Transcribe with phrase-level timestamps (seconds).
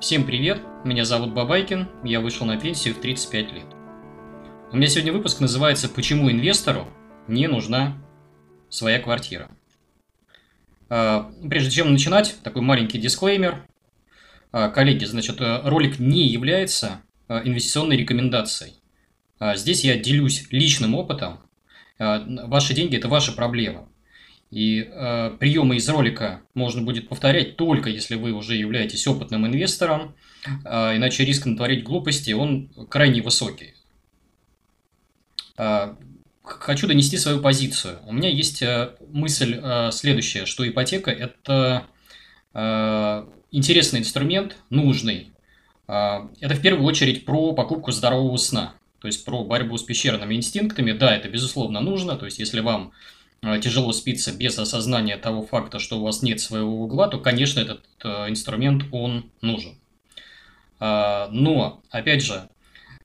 [0.00, 3.66] Всем привет, меня зовут Бабайкин, я вышел на пенсию в 35 лет.
[4.72, 6.88] У меня сегодня выпуск называется «Почему инвестору
[7.28, 7.98] не нужна
[8.70, 9.50] своя квартира?».
[10.88, 13.66] А, прежде чем начинать, такой маленький дисклеймер.
[14.52, 18.76] А, коллеги, значит, э, ролик не является э, инвестиционной рекомендацией.
[19.38, 21.40] А, здесь я делюсь личным опытом.
[21.98, 23.86] Ваши деньги– это ваша проблема.
[24.50, 30.16] И э, приемы из ролика можно будет повторять только если вы уже являетесь опытным инвестором,
[30.64, 33.74] э, иначе риск натворить глупости он крайне высокий.
[35.56, 35.94] Э,
[36.42, 38.00] хочу донести свою позицию.
[38.06, 41.86] У меня есть э, мысль э, следующая, что ипотека это
[42.52, 45.30] э, интересный инструмент, нужный.
[45.86, 50.34] Э, это в первую очередь про покупку здорового сна, то есть про борьбу с пещерными
[50.34, 50.90] инстинктами.
[50.90, 52.90] Да, это безусловно нужно, то есть если вам
[53.42, 57.84] тяжело спится без осознания того факта, что у вас нет своего угла, то, конечно, этот
[58.04, 59.78] э, инструмент, он нужен.
[60.78, 62.48] А, но, опять же,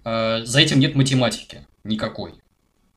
[0.03, 2.33] э, за этим нет математики никакой.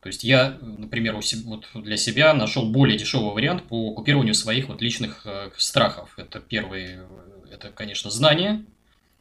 [0.01, 4.81] То есть я, например, вот для себя нашел более дешевый вариант по купированию своих вот
[4.81, 6.13] личных страхов.
[6.17, 6.99] Это первый,
[7.51, 8.63] это, конечно, знания,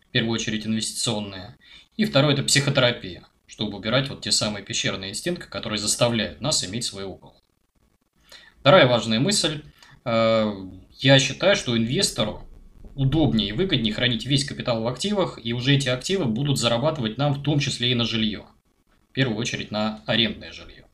[0.09, 1.57] в первую очередь инвестиционные.
[1.97, 6.85] И второе– это психотерапия, чтобы убирать вот те самые пещерные инстинкты, которые заставляют нас иметь
[6.85, 7.38] свой угол.
[8.61, 9.63] Вторая важная мысль.
[10.05, 10.53] Э,
[10.99, 12.43] я считаю, что инвестору
[12.95, 17.33] удобнее и выгоднее хранить весь капитал в активах, и уже эти активы будут зарабатывать нам
[17.35, 18.47] в том числе и на жилье.
[19.11, 20.85] В первую очередь на арендное жилье.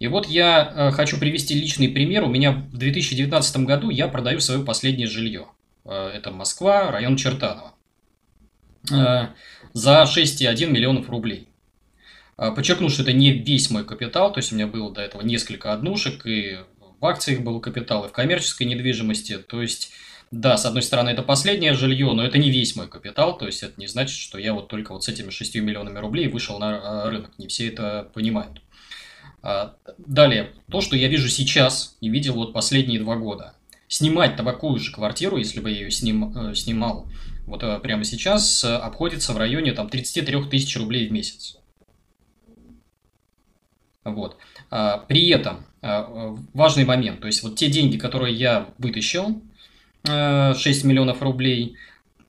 [0.00, 2.24] И вот я э, хочу привести личный пример.
[2.24, 5.46] У меня в 2019 году я продаю свое последнее жилье.
[5.84, 7.72] Э, это Москва, район Чертаново.
[8.84, 11.51] За 6,1 миллионов рублей.
[12.42, 15.22] А, подчеркну, что это не весь мой капитал, то есть у меня было до этого
[15.22, 16.58] несколько однушек, и
[16.98, 19.38] в акциях был капитал, и в коммерческой недвижимости.
[19.38, 19.92] То есть,
[20.32, 23.62] да, с одной стороны, это последнее жилье, но это не весь мой капитал, то есть
[23.62, 27.04] это не значит, что я вот только вот с этими 6 миллионами рублей вышел на
[27.04, 27.30] а, рынок.
[27.38, 28.60] Не все это понимают.
[29.40, 33.54] А, далее, то, что я вижу сейчас и видел вот последние два года.
[33.86, 37.06] Снимать такую же квартиру, если бы я ее сним, э, снимал
[37.46, 41.58] вот э, прямо сейчас, обходится в районе там 33 тысяч рублей в месяц.
[44.04, 44.36] Вот.
[44.70, 49.42] А, при этом а, важный момент, то есть вот те деньги, которые я вытащил,
[50.04, 50.54] 6 а,
[50.86, 51.76] миллионов рублей,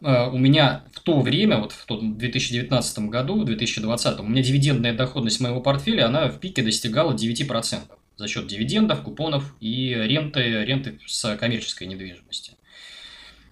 [0.02, 5.40] у меня в то время, вот в 2019 году, в 2020, у меня дивидендная доходность
[5.40, 7.80] моего портфеля, она в пике достигала 9%
[8.18, 12.52] за счет дивидендов, купонов и ренты, ренты с коммерческой недвижимости.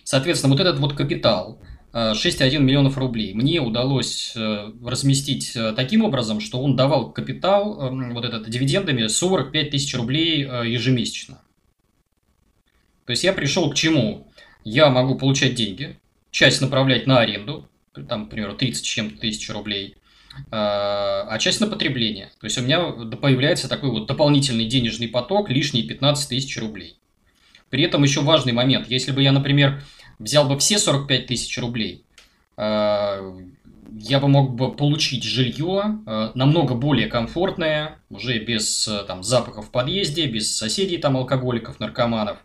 [0.04, 1.62] Соответственно, вот этот вот капитал,
[1.94, 3.34] 6,1 миллионов рублей.
[3.34, 9.08] Мне удалось э, разместить э, таким образом, что он давал капитал, эм, вот этот дивидендами,
[9.08, 11.42] 45 тысяч рублей э, ежемесячно.
[13.06, 14.32] То есть я пришел к чему?
[14.64, 17.68] Я могу получать деньги, часть направлять на аренду,
[18.08, 19.96] там, к примеру, 30 чем-то тысяч рублей,
[20.50, 22.32] а часть на потребление.
[22.40, 22.80] То есть у меня
[23.18, 26.96] появляется такой вот дополнительный денежный поток, лишние 15 тысяч рублей.
[27.70, 28.88] При этом еще важный момент.
[28.90, 29.82] Если бы я, например,
[30.22, 32.06] взял бы все 45 тысяч рублей,
[32.58, 33.40] э,
[33.94, 39.68] я бы мог бы получить жилье э, намного более комфортное, уже без э, там, запахов
[39.68, 42.38] в подъезде, без соседей, там, алкоголиков, наркоманов.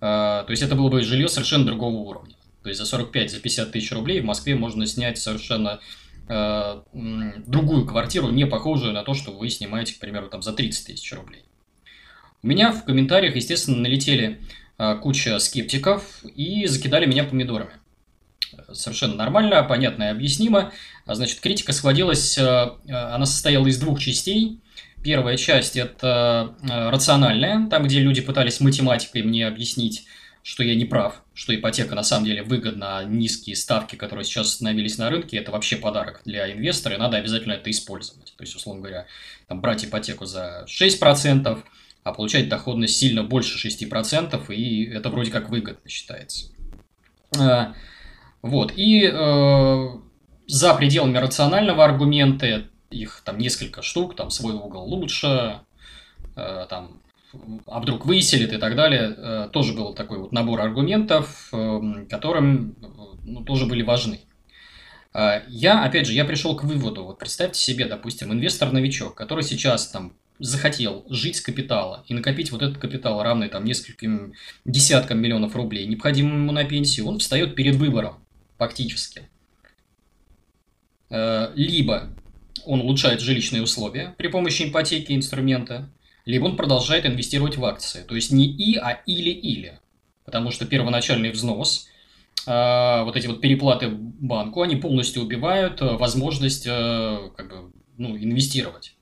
[0.00, 2.34] То есть это было бы жилье совершенно другого уровня.
[2.62, 5.80] То есть за 45-50 за 50 тысяч рублей в Москве можно снять совершенно
[6.26, 11.10] другую квартиру, не похожую на то, что вы снимаете, к примеру, там, за 30 тысяч
[11.14, 11.44] рублей.
[12.42, 14.42] У меня в комментариях, естественно, налетели
[14.76, 17.72] куча скептиков и закидали меня помидорами.
[18.72, 20.72] Совершенно нормально, понятно и объяснимо.
[21.06, 24.60] А, значит, критика схватилась, э, она состояла из двух частей.
[25.02, 30.06] Первая часть– это э, рациональная, там, где люди пытались математикой мне объяснить,
[30.42, 34.48] что я не прав, что ипотека на самом деле выгодна, а низкие ставки, которые сейчас
[34.48, 38.34] установились на рынке, это вообще подарок для инвестора, и надо обязательно это использовать.
[38.36, 39.06] То есть, условно говоря,
[39.46, 41.62] там, брать ипотеку за 6%,
[42.04, 46.48] а получать доходность сильно больше 6%, и это вроде как выгодно считается.
[47.36, 47.74] А,
[48.42, 49.88] вот, и э,
[50.46, 55.60] за пределами рационального аргумента, их там несколько штук, там свой угол лучше,
[56.36, 57.00] э, там,
[57.66, 62.76] а вдруг выселит и так далее, э, тоже был такой вот набор аргументов, э, которым
[63.24, 64.20] ну, тоже были важны.
[65.14, 69.88] А, я, опять же, я пришел к выводу, вот представьте себе, допустим, инвестор-новичок, который сейчас
[69.88, 74.34] там захотел жить с капитала и накопить вот этот капитал, равный там нескольким
[74.64, 78.24] десяткам миллионов рублей, необходимым ему на пенсию, он встает перед выбором,
[78.58, 79.28] фактически.
[81.10, 82.10] Э, либо
[82.64, 85.90] он улучшает жилищные условия при помощи ипотеки инструмента,
[86.24, 88.02] либо он продолжает инвестировать в акции.
[88.02, 89.78] То есть не и, а или-или.
[90.24, 91.88] Потому что первоначальный взнос
[92.46, 98.93] вот эти вот переплаты банку, они полностью убивают возможность как бы, ну, инвестировать.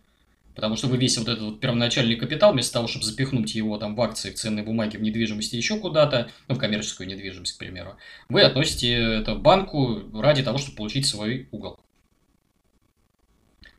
[0.54, 3.94] Потому что вы весь вот этот вот первоначальный капитал, вместо того, чтобы запихнуть его там
[3.94, 7.96] в акции, в ценные бумаги, в недвижимости, еще куда-то, ну, в коммерческую недвижимость, к примеру,
[8.28, 11.80] вы относите это банку ради того, чтобы получить свой угол.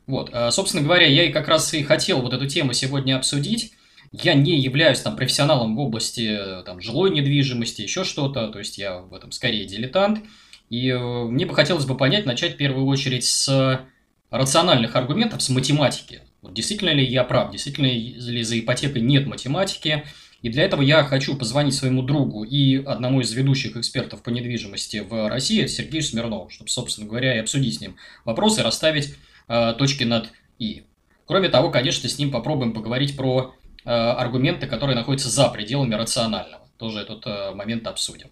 [0.08, 3.74] Вот, а, собственно говоря, я и как раз и хотел вот эту тему сегодня обсудить.
[4.12, 9.00] Я не являюсь там профессионалом в области там, жилой недвижимости, еще что-то, то есть я
[9.00, 10.24] в этом скорее дилетант.
[10.70, 13.86] И э, мне бы хотелось бы понять, начать в первую очередь с
[14.30, 16.22] рациональных аргументов, с математики.
[16.44, 20.04] Вот действительно ли я прав, действительно ли за ипотекой нет математики,
[20.42, 24.98] и для этого я хочу позвонить своему другу и одному из ведущих экспертов по недвижимости
[24.98, 27.96] в России, Сергею Смирнову, чтобы, собственно говоря, и обсудить с ним
[28.26, 29.16] вопросы, расставить
[29.48, 30.84] э, точки над «и».
[31.26, 33.56] Кроме того, конечно, с ним попробуем поговорить про
[33.86, 36.68] э, аргументы, которые находятся за пределами рационального.
[36.78, 38.28] Тоже этот э, момент обсудим.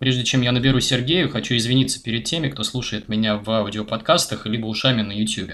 [0.00, 4.66] Прежде чем я наберу Сергею, хочу извиниться перед теми, кто слушает меня в аудиоподкастах либо
[4.66, 5.52] ушами на YouTube.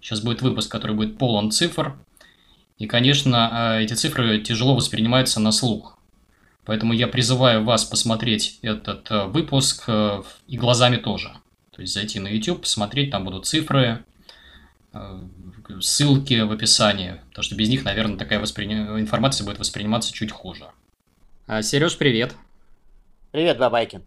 [0.00, 1.96] Сейчас будет выпуск, который будет полон цифр.
[2.78, 5.98] И, конечно, а, эти цифры тяжело воспринимаются на слух.
[6.64, 11.32] Поэтому я призываю вас посмотреть этот э, выпуск э, и глазами тоже.
[11.74, 14.04] То есть зайти на YouTube, посмотреть, там будут цифры,
[14.92, 15.20] э,
[15.80, 18.66] ссылки в описании, потому что без них, наверное, такая воспри...
[18.66, 20.66] информация будет восприниматься чуть хуже.
[21.46, 22.34] А, Сереж, привет.
[23.32, 24.02] Привет, Бабайкин.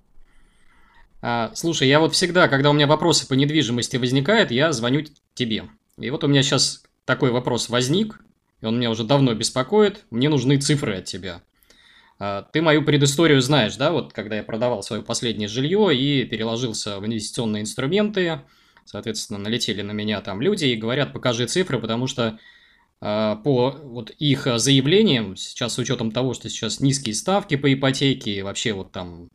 [1.22, 5.04] А, слушай, я вот всегда, когда у меня вопросы по недвижимости возникают, я звоню
[5.34, 5.64] тебе.
[6.00, 8.20] И вот у меня сейчас такой вопрос возник,
[8.62, 10.06] и он меня уже давно беспокоит.
[10.10, 11.42] Мне нужны цифры от тебя.
[12.20, 17.00] А, ты мою предысторию знаешь, да, вот когда я продавал свое последнее жилье и переложился
[17.00, 18.42] в инвестиционные инструменты,
[18.86, 22.40] соответственно, налетели на меня там люди и говорят, покажи цифры, потому что
[23.02, 28.32] а, по вот их заявлениям, сейчас с учетом того, что сейчас низкие ставки по ипотеке,
[28.32, 29.30] и вообще вот там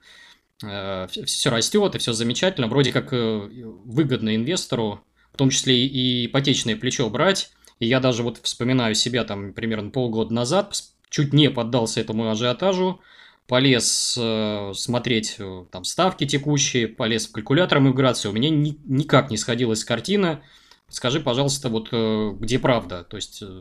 [0.64, 3.48] э, все растет и все замечательно, вроде как э,
[3.84, 5.04] выгодно инвестору
[5.38, 7.52] в том числе и ипотечное плечо брать.
[7.78, 10.74] И я даже вот вспоминаю себя там примерно полгода назад,
[11.10, 12.98] чуть не поддался этому ажиотажу,
[13.46, 19.30] полез э, смотреть э, там ставки текущие, полез в калькулятор миграции, у меня ни, никак
[19.30, 20.42] не сходилась картина.
[20.88, 23.04] Скажи, пожалуйста, вот э, где правда?
[23.04, 23.60] То есть, э,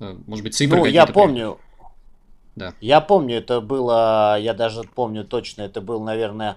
[0.00, 1.60] э может быть, цифры Ну, я помню.
[2.56, 2.74] Да.
[2.80, 6.56] Я помню, это было, я даже помню точно, это был, наверное,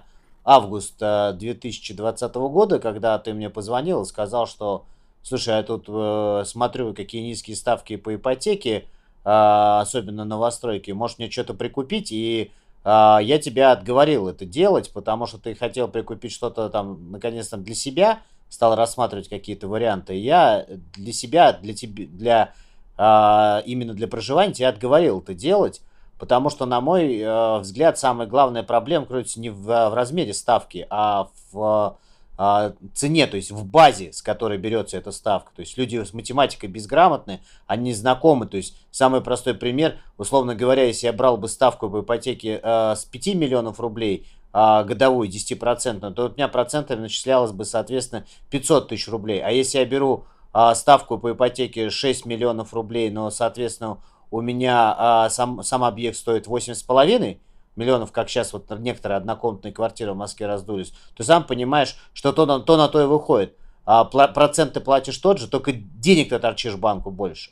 [0.50, 4.84] августа 2020 года, когда ты мне позвонил и сказал, что,
[5.22, 8.84] слушай, я тут э, смотрю, какие низкие ставки по ипотеке, э,
[9.24, 12.50] особенно новостройки, может мне что-то прикупить, и
[12.84, 17.76] э, я тебя отговорил это делать, потому что ты хотел прикупить что-то там, наконец-то, для
[17.76, 18.18] себя,
[18.48, 20.14] стал рассматривать какие-то варианты.
[20.14, 20.66] Я
[20.96, 22.54] для себя, для тебя, для,
[22.98, 25.80] э, именно для проживания тебя отговорил это делать,
[26.20, 30.86] Потому что, на мой э, взгляд, самая главная проблема кроется не в, в размере ставки,
[30.90, 31.96] а в
[32.38, 35.50] э, цене, то есть в базе, с которой берется эта ставка.
[35.56, 38.44] То есть люди с математикой безграмотны, они не знакомы.
[38.46, 42.94] То есть самый простой пример, условно говоря, если я брал бы ставку по ипотеке э,
[42.96, 48.88] с 5 миллионов рублей, э, годовую 10%, то у меня процентами начислялось бы, соответственно, 500
[48.88, 49.40] тысяч рублей.
[49.40, 53.96] А если я беру э, ставку по ипотеке 6 миллионов рублей, но, соответственно,
[54.30, 57.38] у меня а, сам, сам объект стоит 8,5
[57.76, 62.46] миллионов, как сейчас вот некоторые однокомнатные квартиры в Москве раздулись, то сам понимаешь, что то
[62.46, 63.56] на то, на то и выходит.
[63.84, 67.50] А процент ты платишь тот же, только денег ты торчишь банку больше.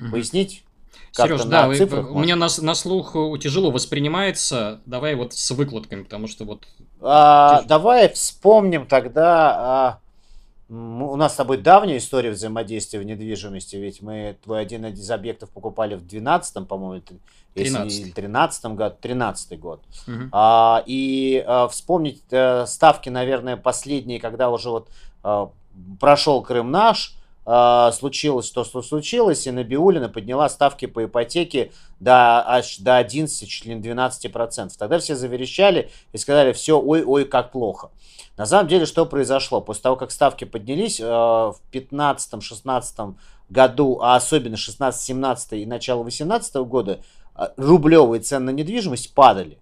[0.00, 0.10] Угу.
[0.10, 0.64] Пояснить?
[1.12, 1.76] Сереж, да, вы,
[2.10, 4.80] у меня на, на слух тяжело воспринимается.
[4.86, 6.66] Давай вот с выкладками, потому что вот...
[7.00, 9.54] А, давай вспомним тогда...
[9.56, 10.00] А,
[10.70, 15.50] у нас с тобой давняя история взаимодействия в недвижимости, ведь мы твой один из объектов
[15.50, 17.02] покупали в 12 по-моему,
[17.54, 19.82] 13 или 13 году, 13 год.
[20.06, 20.28] Угу.
[20.32, 24.88] А, и а, вспомнить а, ставки, наверное, последние, когда уже вот
[25.24, 25.50] а,
[25.98, 27.16] прошел Крым наш,
[27.52, 33.48] а, случилось то, что случилось, и Набиулина подняла ставки по ипотеке до, аж до 11,
[33.48, 34.78] чуть ли не 12 процентов.
[34.78, 37.90] Тогда все заверещали и сказали, все, ой-ой, как плохо.
[38.36, 39.60] На самом деле, что произошло?
[39.60, 43.14] После того, как ставки поднялись э, в 15-16
[43.48, 47.00] году, а особенно 16-17 и начало 18 года,
[47.34, 49.58] э, рублевые цены на недвижимость падали.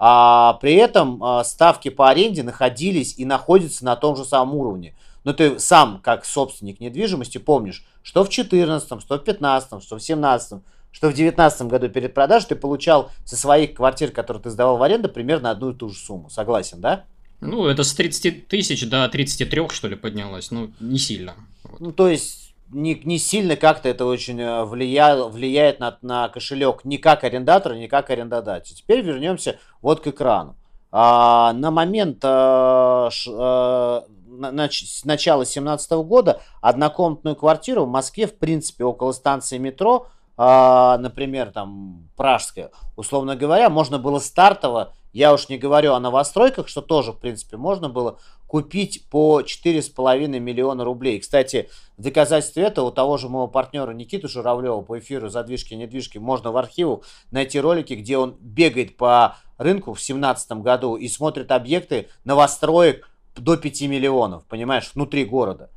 [0.00, 4.96] А при этом э, ставки по аренде находились и находятся на том же самом уровне.
[5.26, 10.00] Но ты сам, как собственник недвижимости, помнишь, что в 14, что в 15, что в
[10.00, 10.60] 17,
[10.92, 14.84] что в 19 году перед продажей ты получал со своих квартир, которые ты сдавал в
[14.84, 16.30] аренду, примерно одну и ту же сумму.
[16.30, 17.06] Согласен, да?
[17.40, 20.52] Ну, это с 30 тысяч до 33, что ли, поднялось.
[20.52, 21.34] Ну, не сильно.
[21.80, 26.84] Ну, то есть, не, не сильно как-то это очень э, влияет, влияет на, на кошелек
[26.84, 28.76] ни как арендатора, ни как арендодателя.
[28.76, 30.54] Теперь вернемся вот к экрану.
[30.92, 34.04] А, на момент а, ш, а,
[34.38, 41.50] нач, начала 2017 года однокомнатную квартиру в Москве, в принципе, около станции метро, а, например,
[41.50, 47.12] там, Пражская, условно говоря, можно было стартово, я уж не говорю о новостройках, что тоже,
[47.12, 51.20] в принципе, можно было купить по 4,5 миллиона рублей.
[51.20, 55.76] Кстати, в доказательстве этого у того же моего партнера Никиты Журавлева по эфиру «Задвижки и
[55.76, 61.08] недвижки» можно в архиву найти ролики, где он бегает по рынку в 2017 году и
[61.08, 65.70] смотрит объекты новостроек до 5 миллионов, понимаешь, внутри города.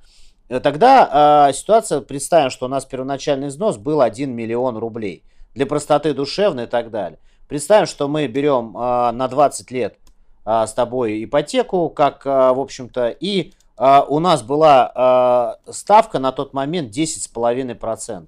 [0.48, 5.24] Тогда э, ситуация, представим, что у нас первоначальный взнос был 1 миллион рублей.
[5.54, 7.20] Для простоты душевной и так далее.
[7.48, 9.98] Представим, что мы берем э, на 20 лет
[10.46, 16.18] э, с тобой ипотеку, как, э, в общем-то, и э, у нас была э, ставка
[16.18, 18.28] на тот момент 10,5%.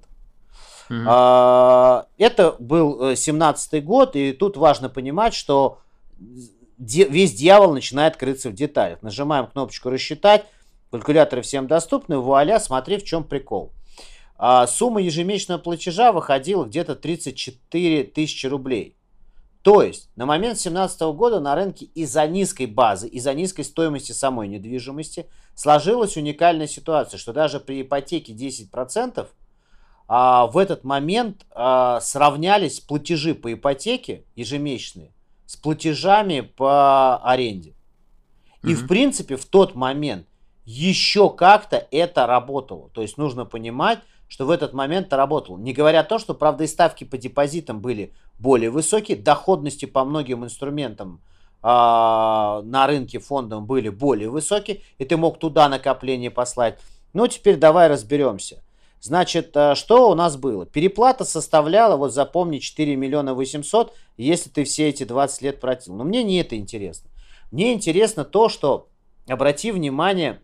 [0.90, 2.06] Mm-hmm.
[2.18, 5.78] Это был 17 год, и тут важно понимать, что
[6.82, 9.02] весь дьявол начинает крыться в деталях.
[9.02, 10.46] Нажимаем кнопочку «Рассчитать»,
[10.92, 13.72] Калькуляторы всем доступны, вуаля, смотри, в чем прикол.
[14.36, 18.98] А, сумма ежемесячного платежа выходила где-то 34 тысячи рублей.
[19.62, 24.48] То есть на момент 2017 года на рынке из-за низкой базы, из-за низкой стоимости самой
[24.48, 29.26] недвижимости сложилась уникальная ситуация, что даже при ипотеке 10%
[30.08, 35.12] а, в этот момент а, сравнялись платежи по ипотеке ежемесячные
[35.52, 37.74] с платежами по аренде.
[38.62, 38.74] И mm-hmm.
[38.74, 40.26] в принципе в тот момент
[40.64, 42.88] еще как-то это работало.
[42.94, 45.58] То есть нужно понимать, что в этот момент это работало.
[45.58, 50.42] Не говоря то, что, правда, и ставки по депозитам были более высокие, доходности по многим
[50.42, 51.20] инструментам
[51.62, 56.78] э, на рынке фондом были более высокие, и ты мог туда накопление послать.
[57.12, 58.62] Ну, теперь давай разберемся.
[59.02, 60.64] Значит, а, что у нас было?
[60.64, 65.96] Переплата составляла, вот запомни, 4 миллиона 800, если ты все эти 20 лет платил.
[65.96, 67.10] Но мне не это интересно.
[67.50, 68.88] Мне интересно то, что,
[69.26, 70.40] обрати внимание,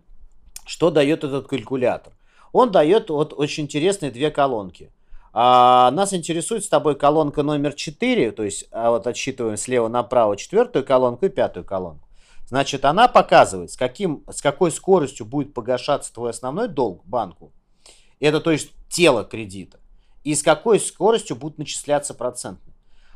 [0.66, 2.12] что дает этот калькулятор?
[2.52, 4.90] Он дает вот очень интересные две колонки.
[5.32, 10.36] А, нас интересует с тобой колонка номер 4, то есть а вот отсчитываем слева направо
[10.36, 12.08] четвертую колонку и пятую колонку.
[12.46, 17.52] Значит, она показывает, с, каким, с какой скоростью будет погашаться твой основной долг банку.
[18.20, 19.78] Это то есть тело кредита.
[20.24, 22.72] И с какой скоростью будут начисляться проценты.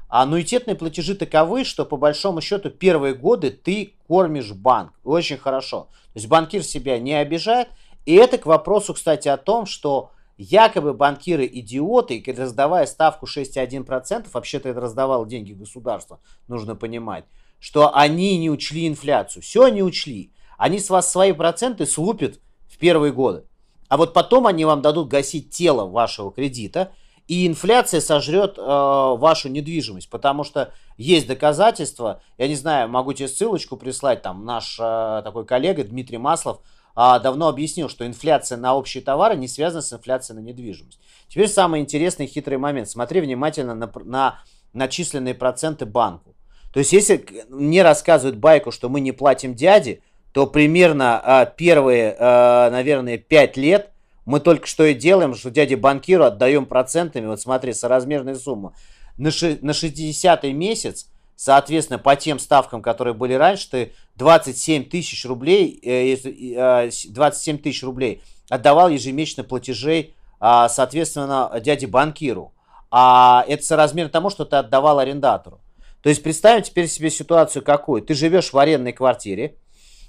[0.09, 4.93] А аннуитетные платежи таковы, что по большому счету первые годы ты кормишь банк.
[5.05, 5.89] Очень хорошо.
[6.13, 7.69] То есть банкир себя не обижает.
[8.05, 14.27] И это к вопросу, кстати, о том, что якобы банкиры идиоты, и раздавая ставку 6,1%,
[14.33, 17.25] вообще-то это раздавало деньги государства, нужно понимать,
[17.59, 19.43] что они не учли инфляцию.
[19.43, 20.33] Все они учли.
[20.59, 23.45] Они с вас свои проценты слупят в первые годы.
[23.93, 26.93] А вот потом они вам дадут гасить тело вашего кредита,
[27.29, 33.29] и инфляция сожрет э, вашу недвижимость, потому что есть доказательства, я не знаю, могу тебе
[33.29, 36.61] ссылочку прислать, там наш э, такой коллега Дмитрий Маслов
[36.97, 40.99] э, давно объяснил, что инфляция на общие товары не связана с инфляцией на недвижимость.
[41.29, 44.39] Теперь самый интересный хитрый момент, смотри внимательно на, на
[44.73, 46.35] начисленные проценты банку.
[46.73, 50.01] То есть если мне рассказывают байку, что мы не платим дяде,
[50.33, 53.91] то примерно э, первые, э, наверное, 5 лет
[54.25, 58.75] мы только что и делаем, что дяде банкиру отдаем процентами, вот смотри, соразмерная сумма.
[59.19, 65.25] На, ши, на 60 месяц, соответственно, по тем ставкам, которые были раньше, ты 27 тысяч
[65.27, 72.53] рублей, э, 27 э, тысяч рублей отдавал ежемесячно платежей, соответственно, дяде банкиру.
[72.91, 75.61] А это соразмерно тому, что ты отдавал арендатору.
[76.03, 78.03] То есть представим теперь себе ситуацию какую.
[78.03, 79.57] Ты живешь в арендной квартире,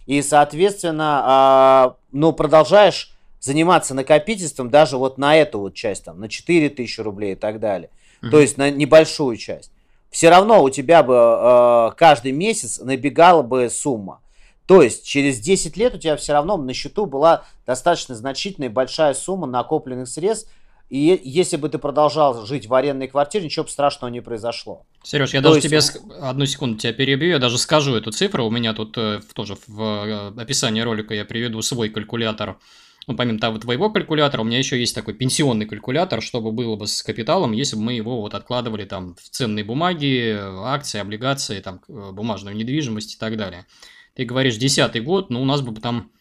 [0.05, 6.29] и, соответственно, э, ну, продолжаешь заниматься накопительством даже вот на эту вот часть, там, на
[6.29, 7.89] 4 тысячи рублей и так далее.
[8.21, 8.29] Mm-hmm.
[8.29, 9.71] То есть на небольшую часть.
[10.09, 14.21] Все равно у тебя бы э, каждый месяц набегала бы сумма.
[14.65, 19.13] То есть через 10 лет у тебя все равно на счету была достаточно значительная большая
[19.13, 20.49] сумма накопленных средств,
[20.93, 24.85] и если бы ты продолжал жить в арендной квартире, ничего бы страшного не произошло.
[25.01, 25.67] Сереж, я То даже есть...
[25.67, 28.45] тебе одну секунду тебя перебью, я даже скажу эту цифру.
[28.45, 32.59] У меня тут э, тоже в э, описании ролика я приведу свой калькулятор
[33.07, 36.85] ну, помимо того, твоего калькулятора, у меня еще есть такой пенсионный калькулятор, чтобы было бы
[36.85, 41.81] с капиталом, если бы мы его вот откладывали там в ценные бумаги, акции, облигации, там,
[41.89, 43.65] э, бумажную недвижимость и так далее.
[44.13, 46.11] Ты говоришь, десятый год, ну, у нас бы там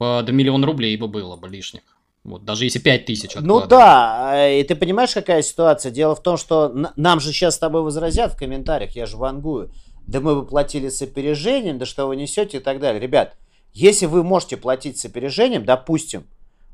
[0.00, 1.95] до миллиона рублей бы было бы лишних.
[2.26, 5.92] Вот, даже если 5 тысяч Ну да, э, и ты понимаешь, какая ситуация?
[5.92, 9.70] Дело в том, что нам же сейчас с тобой возразят в комментариях, я же вангую.
[10.08, 13.00] Да мы бы платили с опережением, да что вы несете и так далее.
[13.00, 13.36] Ребят,
[13.72, 16.26] если вы можете платить с опережением, допустим,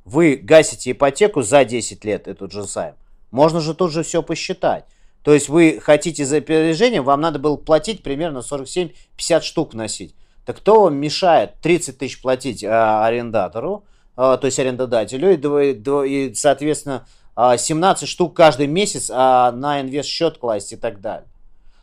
[0.07, 2.95] вы гасите ипотеку за 10 лет, этот же займ,
[3.31, 4.87] можно же тут же все посчитать.
[5.23, 10.15] То есть вы хотите за опережение, вам надо было платить примерно 47-50 штук носить.
[10.47, 17.07] Так кто вам мешает 30 тысяч платить а, арендатору, то есть арендодателю, и, и соответственно,
[17.37, 21.28] 17 а, штук каждый месяц а, на инвест счет класть и так далее.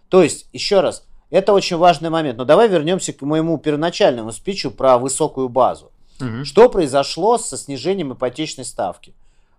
[0.10, 2.38] То есть, еще раз, это очень важный момент.
[2.38, 5.92] Но давай вернемся к моему первоначальному спичу про высокую базу.
[6.20, 6.46] Угу.
[6.46, 9.14] Что произошло со снижением ипотечной ставки?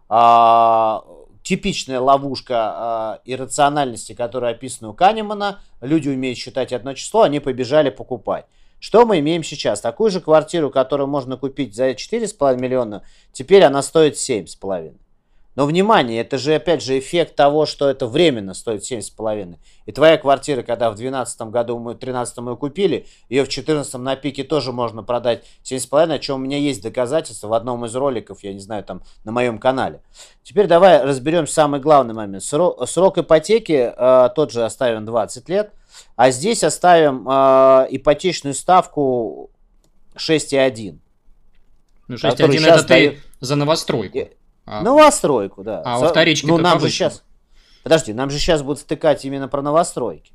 [0.09, 1.05] А,
[1.43, 5.61] типичная ловушка а, иррациональности, которая описана у Канемана.
[5.81, 8.47] Люди умеют считать одно число, они побежали покупать.
[8.81, 9.81] Что мы имеем сейчас?
[9.81, 14.95] Такую же квартиру, которую можно купить за 4,5 миллиона, теперь она стоит 7,5.
[15.57, 19.57] Но внимание, это же опять же эффект того, что это временно стоит 7,5.
[19.85, 23.95] И твоя квартира, когда в 2012 году мы, в 2013 мы купили, ее в 2014
[23.95, 27.95] на пике тоже можно продать 7,5, о чем у меня есть доказательства в одном из
[27.95, 30.01] роликов, я не знаю, там на моем канале.
[30.43, 32.45] Теперь давай разберем самый главный момент.
[32.45, 35.73] Срок, срок ипотеки э, тот же оставим 20 лет,
[36.17, 39.51] а здесь оставим э, ипотечную ставку
[40.17, 40.99] 6,1.
[42.09, 44.29] Ну, 6,1 это ты за новостройку.
[44.67, 45.83] А, новостройку, да.
[45.85, 47.23] А во вторичке Ну, нам же сейчас...
[47.83, 50.33] Подожди, нам же сейчас будут стыкать именно про новостройки.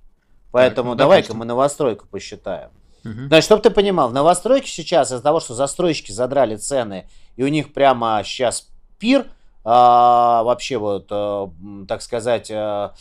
[0.51, 2.69] Поэтому так, ну, давай-ка мы новостройку посчитаем.
[3.03, 3.27] Угу.
[3.27, 7.47] Значит, чтобы ты понимал, в новостройке сейчас из-за того, что застройщики задрали цены, и у
[7.47, 9.27] них прямо сейчас пир,
[9.63, 11.51] а, вообще вот, а,
[11.88, 12.93] так сказать, а,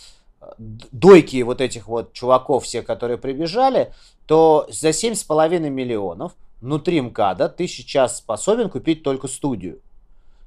[0.59, 3.93] дойки вот этих вот чуваков, все, которые прибежали,
[4.27, 9.81] то за 7,5 миллионов внутри МКАДа ты сейчас способен купить только студию.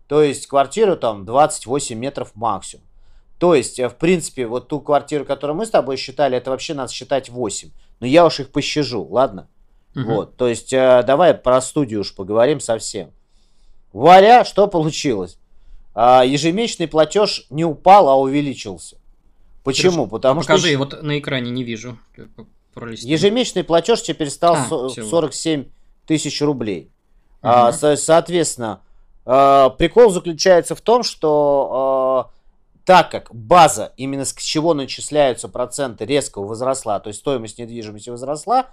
[0.07, 2.85] То есть квартиру там 28 метров максимум.
[3.39, 6.73] То есть, э, в принципе, вот ту квартиру, которую мы с тобой считали, это вообще
[6.73, 7.69] надо считать 8.
[7.99, 9.47] Но я уж их пощажу, ладно?
[9.95, 10.05] Угу.
[10.05, 13.11] Вот, то есть, э, давай про студию уж поговорим совсем.
[13.93, 15.37] Вуаля, что получилось?
[15.93, 18.97] А, ежемесячный платеж не упал, а увеличился.
[19.67, 19.91] Почему?
[19.91, 20.09] Хорошо.
[20.09, 20.77] Потому а покажи, что...
[20.79, 21.97] вот на экране не вижу.
[22.73, 23.09] Пролистим.
[23.09, 25.65] Ежемесячный платеж теперь стал а, 47
[26.05, 26.91] тысяч рублей.
[27.41, 27.49] Угу.
[27.51, 28.81] А, со- соответственно,
[29.27, 36.05] Э, прикол заключается в том, что э, так как база, именно с чего начисляются проценты,
[36.05, 38.67] резко возросла, то есть стоимость недвижимости возросла,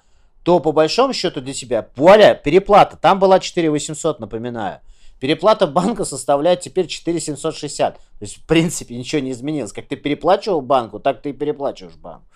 [0.44, 4.78] то по большому счету для себя, вуаля, переплата, там была 4 800, напоминаю.
[5.20, 7.94] Переплата банка составляет теперь 4 760.
[7.94, 9.72] То есть, в принципе, ничего не изменилось.
[9.72, 12.26] Как ты переплачивал банку, так ты и переплачиваешь банку.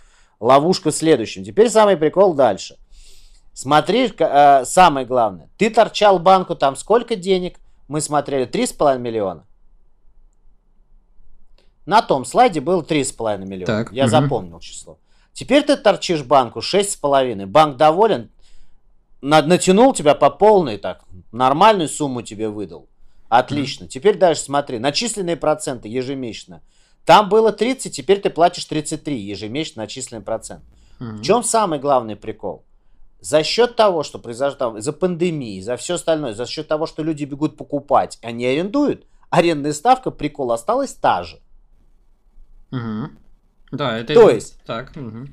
[0.41, 1.45] Ловушка в следующем.
[1.45, 2.77] Теперь самый прикол дальше.
[3.53, 5.51] Смотри, э, самое главное.
[5.57, 7.59] Ты торчал банку там сколько денег?
[7.89, 9.45] мы смотрели 3,5 миллиона.
[11.87, 13.67] На том слайде было 3,5 миллиона.
[13.67, 14.11] Так, Я угу.
[14.11, 14.99] запомнил число.
[15.33, 17.47] Теперь ты торчишь банку 6,5.
[17.47, 18.31] Банк доволен.
[19.21, 22.89] Натянул тебя по полной, так, нормальную сумму тебе выдал.
[23.29, 23.85] Отлично.
[23.85, 24.79] mm Теперь дальше смотри.
[24.79, 26.63] Начисленные проценты ежемесячно.
[27.05, 30.63] Там было 30, теперь ты платишь 33 ежемесячно начисленный процент.
[31.01, 32.65] mm В чем самый главный прикол?
[33.21, 37.25] за счет того, что произошло за пандемии, за все остальное, за счет того, что люди
[37.25, 41.41] бегут покупать, они арендуют, арендная ставка, прикол, осталась та же.
[42.71, 43.11] Угу.
[43.73, 44.15] Да, это...
[44.15, 44.61] То есть...
[44.65, 45.27] Так, угу.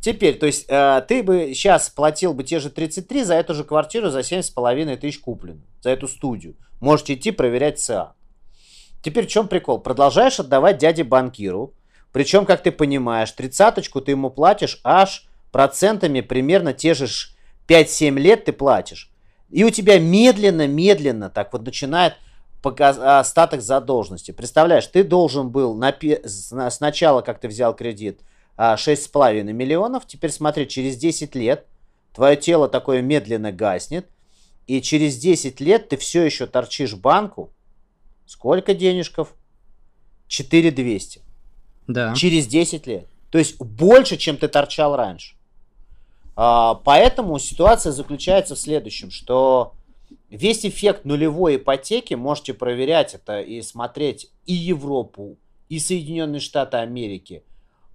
[0.00, 3.64] Теперь, то есть, э, ты бы сейчас платил бы те же 33 за эту же
[3.64, 6.56] квартиру за 7,5 тысяч купленную, за эту студию.
[6.80, 8.14] Можете идти проверять ЦА.
[9.02, 9.78] Теперь в чем прикол?
[9.78, 11.74] Продолжаешь отдавать дяде банкиру,
[12.12, 17.06] причем, как ты понимаешь, тридцаточку ты ему платишь аж процентами примерно те же
[17.68, 19.10] 5-7 лет ты платишь.
[19.50, 22.14] И у тебя медленно-медленно так вот начинает
[22.62, 22.98] показ...
[22.98, 24.32] остаток задолженности.
[24.32, 25.94] Представляешь, ты должен был на...
[26.70, 28.20] сначала, как ты взял кредит,
[28.58, 30.06] 6,5 а, миллионов.
[30.06, 31.66] Теперь смотри, через 10 лет
[32.14, 34.08] твое тело такое медленно гаснет.
[34.66, 37.52] И через 10 лет ты все еще торчишь банку.
[38.26, 39.34] Сколько денежков?
[40.28, 41.20] 4200.
[41.86, 42.14] Да.
[42.14, 43.06] Через 10 лет.
[43.30, 45.36] То есть больше, чем ты торчал раньше.
[46.34, 49.74] А, поэтому ситуация заключается в следующем, что
[50.28, 55.38] весь эффект нулевой ипотеки можете проверять это и смотреть и Европу,
[55.68, 57.42] и Соединенные Штаты Америки.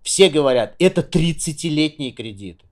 [0.01, 2.65] Все говорят, это 30-летние кредиты.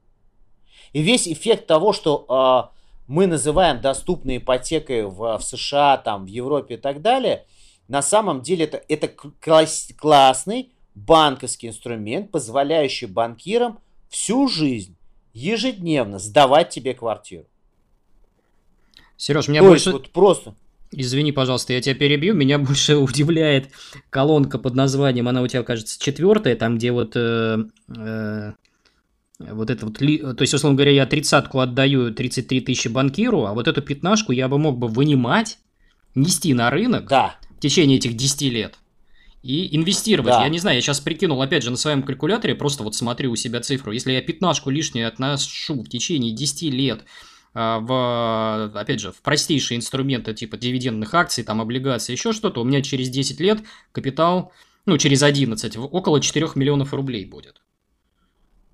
[0.93, 6.27] И весь эффект того, что э, мы называем доступной ипотекой в, в США, там, в
[6.27, 7.45] Европе и так далее,
[7.87, 14.95] на самом деле это, это класс, классный банковский инструмент, позволяющий банкирам всю жизнь
[15.33, 17.45] ежедневно сдавать тебе квартиру.
[19.17, 19.91] Сереж, меня То больше...
[19.91, 20.55] вот просто...
[20.91, 22.33] Извини, пожалуйста, я тебя перебью.
[22.33, 23.69] Меня больше удивляет
[24.09, 27.13] колонка под названием, она у тебя, кажется, четвертая, там, где вот...
[27.15, 27.63] Э,
[27.95, 28.53] э,
[29.39, 33.69] вот это вот, то есть, условно говоря, я тридцатку отдаю 33 тысячи банкиру, а вот
[33.69, 35.59] эту пятнашку я бы мог бы вынимать,
[36.13, 37.37] нести на рынок да.
[37.57, 38.77] в течение этих 10 лет
[39.41, 40.31] и инвестировать.
[40.31, 40.43] Да.
[40.43, 43.35] Я не знаю, я сейчас прикинул, опять же, на своем калькуляторе, просто вот смотрю у
[43.35, 43.91] себя цифру.
[43.91, 47.05] Если я пятнашку лишнюю отношу в течение 10 лет
[47.53, 52.81] в, опять же, в простейшие инструменты типа дивидендных акций, там, облигаций, еще что-то, у меня
[52.81, 53.59] через 10 лет
[53.91, 54.51] капитал,
[54.85, 57.61] ну, через 11, около 4 миллионов рублей будет.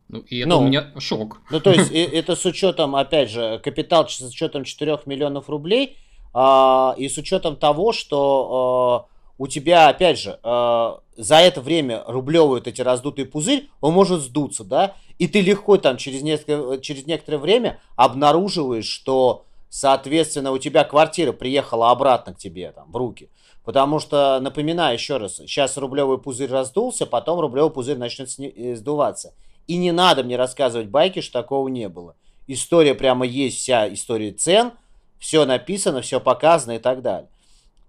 [0.07, 1.41] Ну, и это ну, у меня шок.
[1.49, 5.97] Ну, то есть, это с учетом, опять же, капитал с учетом 4 миллионов рублей,
[6.33, 12.04] а, и с учетом того, что а, у тебя, опять же, а, за это время
[12.08, 16.78] рублевый вот эти раздутый пузырь, он может сдуться, да, и ты легко там через, несколько,
[16.80, 22.95] через некоторое время обнаруживаешь, что, соответственно, у тебя квартира приехала обратно к тебе там в
[22.95, 23.30] руки.
[23.63, 29.34] Потому что, напоминаю еще раз, сейчас рублевый пузырь раздулся, потом рублевый пузырь начнет э, сдуваться.
[29.67, 32.15] И не надо мне рассказывать байки, что такого не было.
[32.45, 34.74] История прямо есть, вся история цен,
[35.17, 37.30] все написано, все показано и так далее.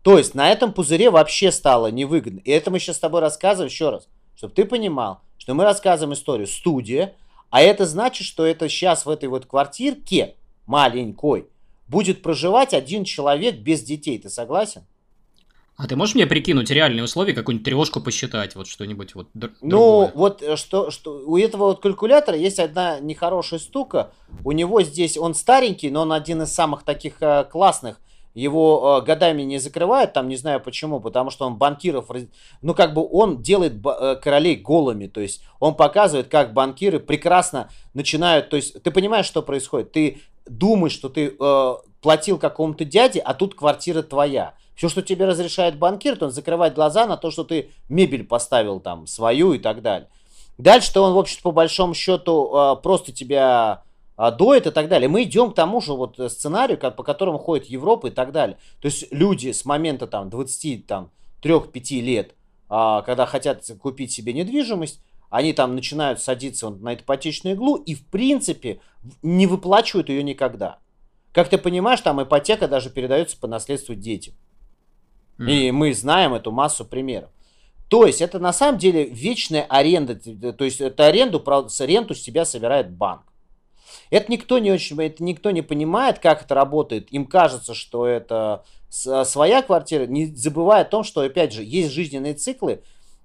[0.06, 2.38] То есть на этом пузыре вообще стало невыгодно.
[2.44, 6.14] И это мы сейчас с тобой рассказываем еще раз, чтобы ты понимал, что мы рассказываем
[6.14, 7.16] историю студия,
[7.50, 11.46] а это значит, что это сейчас в этой вот квартирке маленькой
[11.88, 14.16] будет проживать один человек без детей.
[14.16, 14.82] Ты согласен?
[15.76, 19.26] А ты можешь мне прикинуть реальные условия, какую-нибудь трешку посчитать, вот что-нибудь вот
[19.60, 24.12] Ну, вот э, что, что у этого вот калькулятора есть одна нехорошая штука.
[24.44, 27.98] У него здесь, он старенький, но он один из самых таких э, классных.
[28.36, 32.10] Его э, годами не закрывают, там не знаю почему, потому что он банкиров,
[32.60, 37.70] ну как бы он делает э, королей голыми, то есть он показывает, как банкиры прекрасно
[37.94, 43.20] начинают, то есть ты понимаешь, что происходит, ты думаешь, что ты э, платил какому-то дяде,
[43.20, 44.52] а тут квартира твоя.
[44.74, 48.80] Все, что тебе разрешает банкир, то он закрывает глаза на то, что ты мебель поставил
[48.80, 50.10] там свою и так далее.
[50.58, 53.82] Дальше-то он, в общем-то, по большому счету, а, просто тебя
[54.16, 55.08] а, доит и так далее.
[55.08, 58.58] Мы идем к тому же вот сценарию, по которому ходит Европа и так далее.
[58.80, 61.10] То есть люди с момента там 20, там,
[61.42, 62.34] 3-5 лет,
[62.68, 68.06] а, когда хотят купить себе недвижимость, они там начинают садиться на ипотечную иглу и, в
[68.06, 68.80] принципе,
[69.22, 70.78] не выплачивают ее никогда.
[71.32, 74.34] Как ты понимаешь, там ипотека даже передается по наследству детям.
[75.38, 75.50] Mm.
[75.50, 77.28] И мы знаем эту массу примеров.
[77.88, 80.16] То есть это на самом деле вечная аренда.
[80.16, 83.22] То есть это аренду, с аренду с тебя собирает банк.
[84.10, 87.12] Это никто не очень, это никто не понимает, как это работает.
[87.12, 92.34] Им кажется, что это своя квартира, не забывая о том, что, опять же, есть жизненные
[92.34, 92.82] циклы,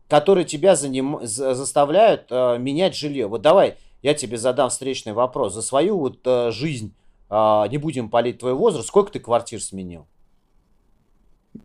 [0.08, 1.20] которые тебя заним...
[1.24, 3.28] заставляют э, менять жилье.
[3.28, 5.54] Вот давай я тебе задам встречный вопрос.
[5.54, 6.94] За свою вот э, жизнь,
[7.30, 10.08] э, не будем палить твой возраст, сколько ты квартир сменил?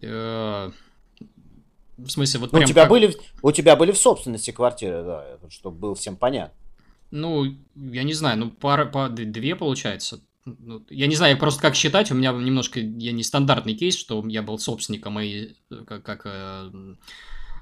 [0.02, 0.70] Э,
[1.96, 2.90] в смысле, вот ну, у тебя как...
[2.90, 6.54] были у тебя были в собственности квартиры, да, чтобы было всем понятно.
[7.10, 10.20] Ну, я не знаю, ну пара, по две получается.
[10.44, 14.24] Ну, я не знаю, просто как считать, у меня немножко я не стандартный кейс, что
[14.28, 15.54] я был собственником и
[15.86, 16.70] как, как э,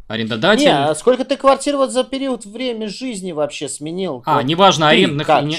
[0.06, 0.64] арендодатель.
[0.64, 4.22] Не, а сколько ты квартир вот за период времени жизни вообще сменил?
[4.26, 5.58] А, вот неважно, ты арендных как, не,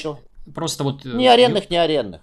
[0.54, 1.06] просто вот.
[1.06, 2.22] Э, не арендных, не арендных.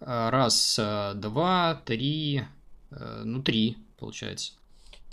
[0.00, 0.78] Раз,
[1.14, 2.42] два, три,
[2.90, 4.52] Э, ну, три, получается.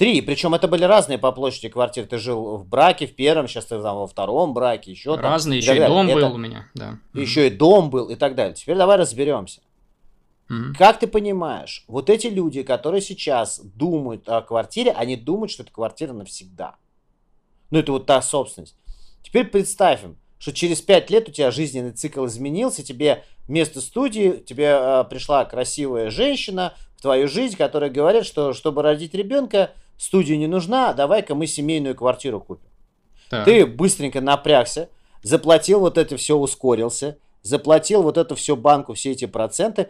[0.03, 2.05] Три, причем это были разные по площади квартиры.
[2.05, 5.75] Ты жил в браке в первом, сейчас ты там во втором браке, еще Разные, там,
[5.75, 6.27] еще и, дом это...
[6.27, 6.99] был у меня, да.
[7.13, 8.53] Еще и дом был и так далее.
[8.53, 9.61] Теперь давай разберемся.
[10.49, 10.73] Mm-hmm.
[10.77, 15.71] Как ты понимаешь, вот эти люди, которые сейчас думают о квартире, они думают, что это
[15.71, 16.75] квартира навсегда.
[17.71, 18.75] Ну, это вот та собственность.
[19.21, 24.77] Теперь представим, что через пять лет у тебя жизненный цикл изменился, тебе вместо студии, тебе
[24.77, 30.93] э, пришла красивая женщина, твою жизнь, которые говорят, что чтобы родить ребенка, студия не нужна,
[30.93, 32.69] давай-ка мы семейную квартиру купим.
[33.29, 33.45] Так.
[33.45, 34.89] Ты быстренько напрягся,
[35.23, 39.89] заплатил вот это все, ускорился, заплатил вот это все банку, все эти проценты,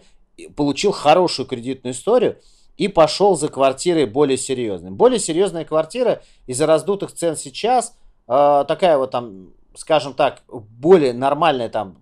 [0.55, 2.39] получил хорошую кредитную историю
[2.77, 4.91] и пошел за квартирой более серьезной.
[4.91, 7.95] Более серьезная квартира из-за раздутых цен сейчас,
[8.27, 12.01] э, такая вот там, скажем так, более нормальная там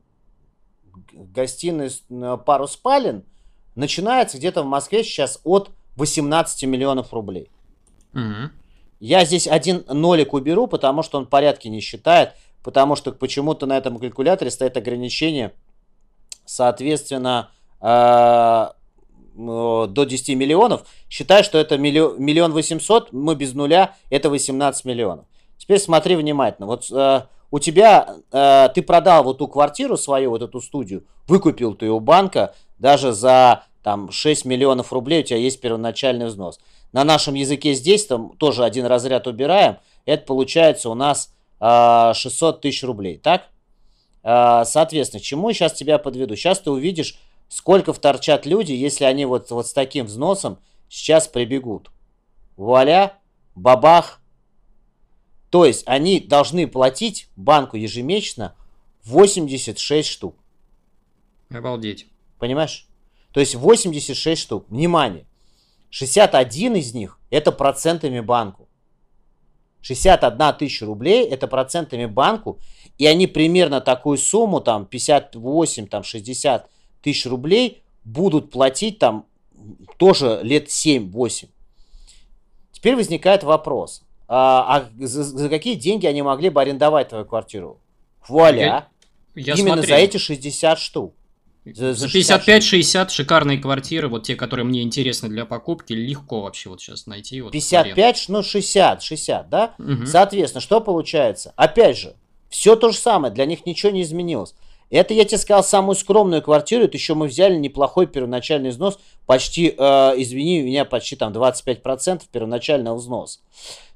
[1.13, 1.91] гостиная,
[2.37, 3.23] пару спален,
[3.75, 7.49] начинается где-то в Москве сейчас от 18 миллионов рублей.
[8.13, 8.51] Угу.
[8.99, 13.77] Я здесь один нолик уберу, потому что он порядки не считает, потому что почему-то на
[13.77, 15.53] этом калькуляторе стоит ограничение,
[16.45, 17.49] соответственно,
[17.81, 18.67] э,
[19.35, 20.83] до 10 миллионов.
[21.09, 25.25] Считай, что это миллион восемьсот, мы без нуля, это 18 миллионов.
[25.57, 26.67] Теперь смотри внимательно.
[26.67, 31.73] Вот э, у тебя, э, ты продал вот ту квартиру свою, вот эту студию, выкупил
[31.73, 36.59] ты у банка, даже за там 6 миллионов рублей у тебя есть первоначальный взнос.
[36.91, 42.61] На нашем языке здесь там тоже один разряд убираем, это получается у нас э, 600
[42.61, 43.47] тысяч рублей, так?
[44.23, 46.35] Э, соответственно, к чему я сейчас тебя подведу?
[46.35, 51.91] Сейчас ты увидишь, сколько вторчат люди, если они вот, вот с таким взносом сейчас прибегут.
[52.57, 53.13] Вуаля,
[53.55, 54.19] бабах,
[55.49, 58.55] То есть они должны платить банку ежемесячно
[59.05, 60.35] 86 штук.
[61.49, 62.07] Обалдеть.
[62.39, 62.87] Понимаешь?
[63.33, 64.65] То есть 86 штук.
[64.69, 65.25] Внимание.
[65.91, 68.67] 61 из них это процентами банку.
[69.81, 72.59] 61 тысяча рублей это процентами банку.
[72.97, 76.69] И они примерно такую сумму, там 58, там 60
[77.01, 79.25] тысяч рублей будут платить там
[79.97, 81.49] тоже лет 7-8.
[82.71, 84.03] Теперь возникает вопрос.
[84.27, 87.79] А, а за, за какие деньги они могли бы арендовать твою квартиру?
[88.27, 88.61] Вуаля.
[88.61, 88.87] Я,
[89.35, 89.97] я Именно смотрел.
[89.97, 91.13] за эти 60 штук.
[91.63, 96.81] За, за 55-60 шикарные квартиры, вот те, которые мне интересны для покупки, легко вообще вот
[96.81, 97.39] сейчас найти.
[97.41, 99.75] Вот 55, ну 60, 60, да?
[99.77, 100.07] Угу.
[100.07, 101.53] Соответственно, что получается?
[101.55, 102.15] Опять же,
[102.49, 104.55] все то же самое, для них ничего не изменилось.
[104.89, 109.73] Это я тебе сказал самую скромную квартиру, это еще мы взяли неплохой первоначальный взнос, почти,
[109.77, 113.39] э, извини меня, почти там 25% первоначального взноса.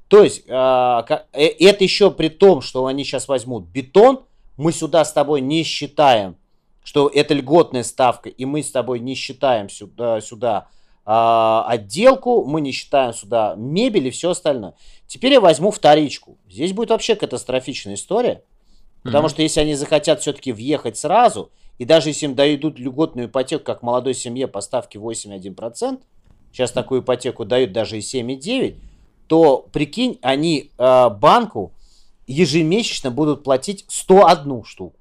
[0.08, 4.22] То есть, э, э, это еще при том, что они сейчас возьмут бетон,
[4.56, 6.36] мы сюда с тобой не считаем
[6.86, 10.68] что это льготная ставка, и мы с тобой не считаем сюда, сюда
[11.04, 11.10] э,
[11.66, 14.74] отделку, мы не считаем сюда мебель и все остальное.
[15.08, 16.38] Теперь я возьму вторичку.
[16.48, 18.44] Здесь будет вообще катастрофичная история,
[19.02, 19.30] потому mm-hmm.
[19.30, 23.82] что если они захотят все-таки въехать сразу, и даже если им дают льготную ипотеку, как
[23.82, 26.00] молодой семье по ставке 8,1%,
[26.52, 28.76] сейчас такую ипотеку дают даже и 7,9%,
[29.26, 31.72] то, прикинь, они э, банку
[32.28, 34.95] ежемесячно будут платить 101 штуку.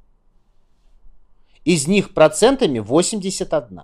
[1.66, 3.82] Из них процентами 81.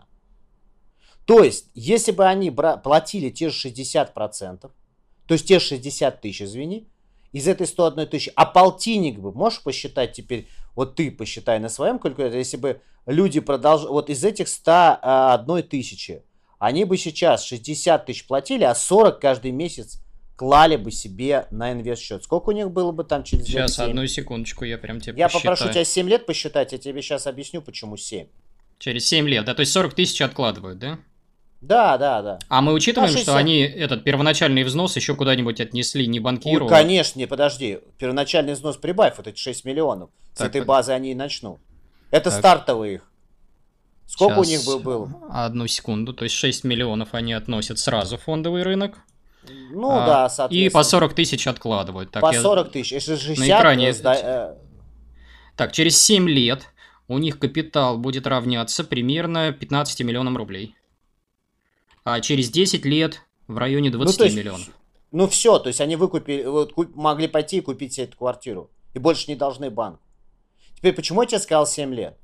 [1.25, 6.87] То есть, если бы они платили те же 60%, то есть те 60 тысяч, извини,
[7.31, 11.97] из этой 101 тысячи, а полтинник бы, можешь посчитать теперь, вот ты посчитай на своем
[11.97, 16.23] калькуляторе, если бы люди продолжали, вот из этих 101 тысячи,
[16.59, 20.03] они бы сейчас 60 тысяч платили, а 40 каждый месяц
[20.41, 22.23] клали бы себе на инвест счет.
[22.23, 25.19] Сколько у них было бы там через сейчас, лет Сейчас, одну секундочку, я прям тебе
[25.19, 25.55] Я посчитаю.
[25.55, 28.25] попрошу тебя 7 лет посчитать, я тебе сейчас объясню, почему 7.
[28.79, 29.53] Через 7 лет, да?
[29.53, 30.97] То есть 40 тысяч откладывают, да?
[31.61, 32.39] Да, да, да.
[32.49, 36.65] А мы учитываем, что они этот первоначальный взнос еще куда-нибудь отнесли, не банкиру?
[36.65, 37.77] Ой, конечно, не, подожди.
[37.99, 40.09] Первоначальный взнос прибавь, вот эти 6 миллионов.
[40.35, 41.59] Так, С этой базы они и начнут.
[42.09, 42.39] Это так.
[42.39, 43.11] стартовые их.
[44.07, 45.11] Сколько Сейчас, у них был, было?
[45.29, 46.15] Одну секунду.
[46.15, 48.97] То есть 6 миллионов они относят сразу в фондовый рынок.
[49.49, 50.67] Ну а, да, соответственно.
[50.67, 52.11] И по 40 тысяч откладывают.
[52.11, 53.37] Так, по 40 тысяч, если 60...
[53.37, 53.93] На экране...
[53.93, 54.15] Сда...
[54.15, 54.55] Э,
[55.55, 56.67] так, через 7 лет
[57.07, 60.75] у них капитал будет равняться примерно 15 миллионам рублей.
[62.03, 64.69] А через 10 лет в районе 20 ну, есть, миллионов.
[65.11, 68.71] Ну все, то есть они выкупили, вот, могли пойти и купить себе эту квартиру.
[68.93, 69.99] И больше не должны банк.
[70.75, 72.17] Теперь, почему я тебе сказал 7 лет?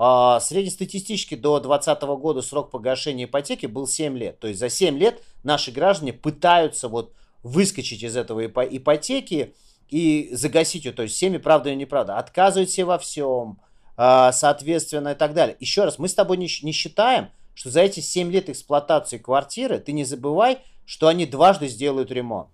[0.00, 4.38] А, среднестатистически до 2020 года срок погашения ипотеки был 7 лет.
[4.38, 9.54] То есть за 7 лет наши граждане пытаются вот выскочить из этого ипотеки
[9.88, 10.92] и загасить ее.
[10.92, 12.16] То есть всеми правда и неправда.
[12.16, 13.58] Отказывают все во всем,
[13.96, 15.56] а, соответственно, и так далее.
[15.58, 19.80] Еще раз, мы с тобой не, не считаем, что за эти 7 лет эксплуатации квартиры,
[19.80, 22.50] ты не забывай, что они дважды сделают ремонт.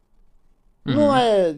[0.86, 0.92] Mm-hmm.
[0.92, 1.54] Ну, а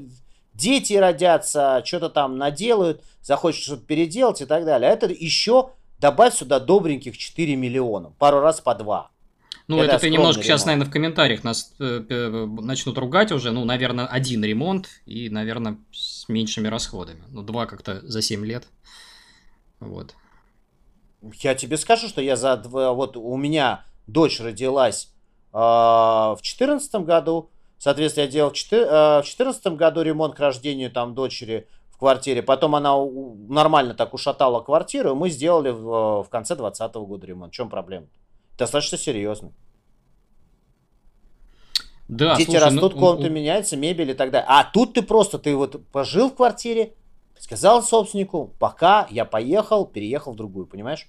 [0.57, 4.91] дети родятся, что-то там наделают, захочешь что-то переделать и так далее.
[4.91, 9.11] А это еще добавь сюда добреньких 4 миллиона, пару раз по 2.
[9.69, 10.45] Ну, это, это ты немножко ремонт.
[10.45, 13.51] сейчас, наверное, в комментариях нас э, начнут ругать уже.
[13.51, 17.25] Ну, наверное, один ремонт и, наверное, с меньшими расходами.
[17.31, 18.69] Ну, два как-то за 7 лет.
[19.81, 20.15] Вот.
[21.41, 22.93] Я тебе скажу, что я за два...
[22.93, 25.09] Вот у меня дочь родилась
[25.53, 27.51] э, в 2014 году.
[27.79, 32.43] Соответственно, я делал в 2014 э, году ремонт к рождению там дочери в квартире.
[32.43, 32.95] Потом она
[33.49, 37.53] нормально так ушатала квартиру, мы сделали в, в конце 2020 года ремонт.
[37.53, 38.07] В чем проблема?
[38.59, 39.53] Достаточно серьезный.
[42.09, 43.33] Да, Дети слушай, растут, ну, комнаты у...
[43.33, 44.47] меняются, мебель и так далее.
[44.49, 46.95] А тут ты просто, ты вот пожил в квартире,
[47.39, 51.09] сказал собственнику, пока я поехал, переехал в другую, понимаешь?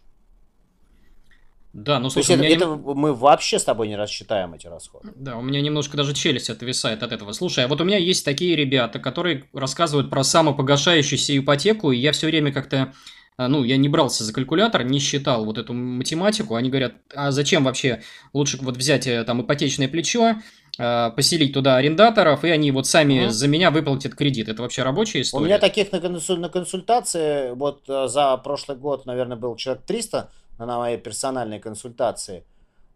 [1.77, 5.13] Да, ну слушай, То есть это, это мы вообще с тобой не рассчитаем эти расходы.
[5.15, 7.33] Да, у меня немножко даже челюсть отвисает от этого.
[7.33, 12.13] Слушай, а вот у меня есть такие ребята, которые рассказывают про самопогашающуюся ипотеку, и я
[12.13, 12.93] все время как-то
[13.37, 16.55] а, ну, я не брался за калькулятор, не считал вот эту математику.
[16.55, 18.01] Они говорят, а зачем вообще
[18.33, 20.37] лучше вот взять э, там ипотечное плечо,
[20.79, 23.29] а, поселить туда арендаторов, и они вот сами угу.
[23.29, 24.49] за меня выплатят кредит.
[24.49, 25.43] Это вообще рабочая история?
[25.43, 30.31] У меня таких на, на консультации, вот э, за прошлый год, наверное, был человек 300
[30.65, 32.43] на моей персональной консультации,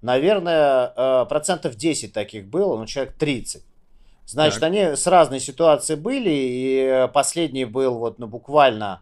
[0.02, 3.64] наверное, э, процентов 10 таких было, ну, человек 30.
[4.26, 4.68] Значит, так.
[4.68, 9.02] они с разной ситуации были, и последний был вот, ну, буквально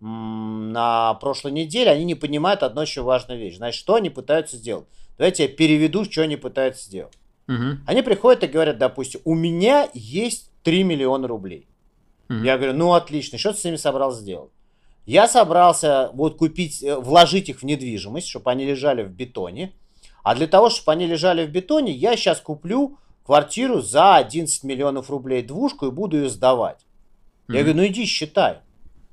[0.00, 3.56] на прошлой неделе, они не понимают одну еще важную вещь.
[3.56, 4.86] Значит, что они пытаются сделать?
[5.16, 7.14] Давайте я переведу, что они пытаются сделать.
[7.48, 7.78] Угу.
[7.86, 11.66] Они приходят и говорят, допустим, у меня есть 3 миллиона рублей.
[12.28, 12.38] Угу.
[12.40, 14.50] Я говорю, ну отлично, что ты с ними собрался сделать?
[15.06, 19.72] Я собрался вот купить, э, вложить их в недвижимость, чтобы они лежали в бетоне.
[20.24, 25.08] А для того, чтобы они лежали в бетоне, я сейчас куплю квартиру за 11 миллионов
[25.08, 26.80] рублей двушку и буду ее сдавать.
[27.48, 27.54] Mm-hmm.
[27.54, 28.58] Я говорю, ну иди считай.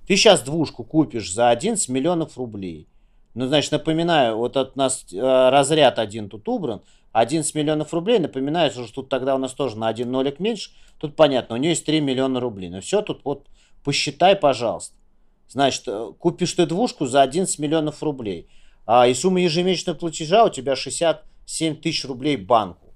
[0.08, 2.88] Ты сейчас двушку купишь за 11 миллионов рублей.
[3.36, 6.82] Ну, значит, напоминаю, вот от нас э, разряд один тут убран.
[7.13, 10.71] 11 миллионов рублей, напоминаю, что тут тогда у нас тоже на один нолик меньше.
[10.97, 12.69] Тут понятно, у нее есть 3 миллиона рублей.
[12.69, 13.45] Ну все, тут вот
[13.84, 14.95] посчитай, пожалуйста.
[15.54, 18.50] Значит, э, купишь ты двушку за 11 миллионов рублей.
[18.88, 22.96] А, и сумма ежемесячного платежа у тебя 67 тысяч рублей банку.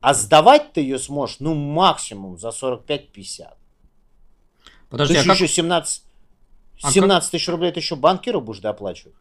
[0.00, 3.48] А сдавать ты ее сможешь, ну, максимум за 45-50.
[4.88, 5.34] Подожди, ты а как...
[5.34, 6.02] еще 17,
[6.78, 9.14] 17 а тысяч рублей ты еще банкиру будешь доплачивать?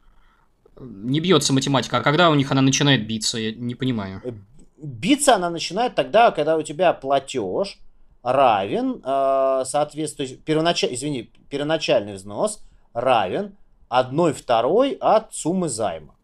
[0.80, 1.98] Не бьется математика.
[1.98, 3.38] А когда у них она начинает биться?
[3.38, 4.22] Я не понимаю.
[4.24, 4.32] Э,
[4.78, 7.78] биться она начинает тогда, когда у тебя платеж
[8.24, 10.86] равен, э, соответственно, первонач...
[10.86, 13.56] извини, первоначальный взнос равен
[13.90, 16.16] 1 второй от суммы займа.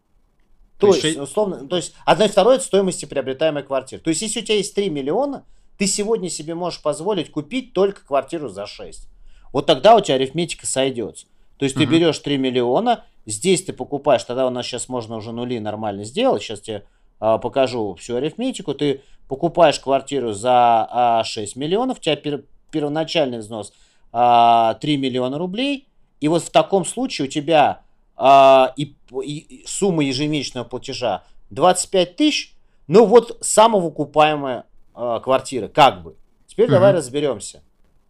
[0.78, 4.02] То, есть, есть, условно, то есть 1 второй от стоимости приобретаемой квартиры.
[4.02, 5.44] То есть, если у тебя есть 3 миллиона,
[5.78, 9.08] ты сегодня себе можешь позволить купить только квартиру за 6.
[9.52, 11.26] Вот тогда у тебя арифметика сойдется.
[11.56, 11.84] То есть, угу.
[11.84, 16.04] ты берешь 3 миллиона, здесь ты покупаешь, тогда у нас сейчас можно уже нули нормально
[16.04, 16.42] сделать.
[16.42, 16.84] Сейчас тебе
[17.18, 18.74] а, покажу всю арифметику.
[18.74, 23.72] Ты покупаешь квартиру за а, 6 миллионов, у тебя пер, первоначальный взнос
[24.12, 25.88] а, 3 миллиона рублей,
[26.20, 27.82] и вот в таком случае у тебя
[28.16, 32.54] а, и, и сумма ежемесячного платежа 25 тысяч,
[32.86, 36.16] ну вот самовыкупаемая а, квартира, как бы.
[36.46, 36.74] Теперь угу.
[36.74, 37.62] давай разберемся.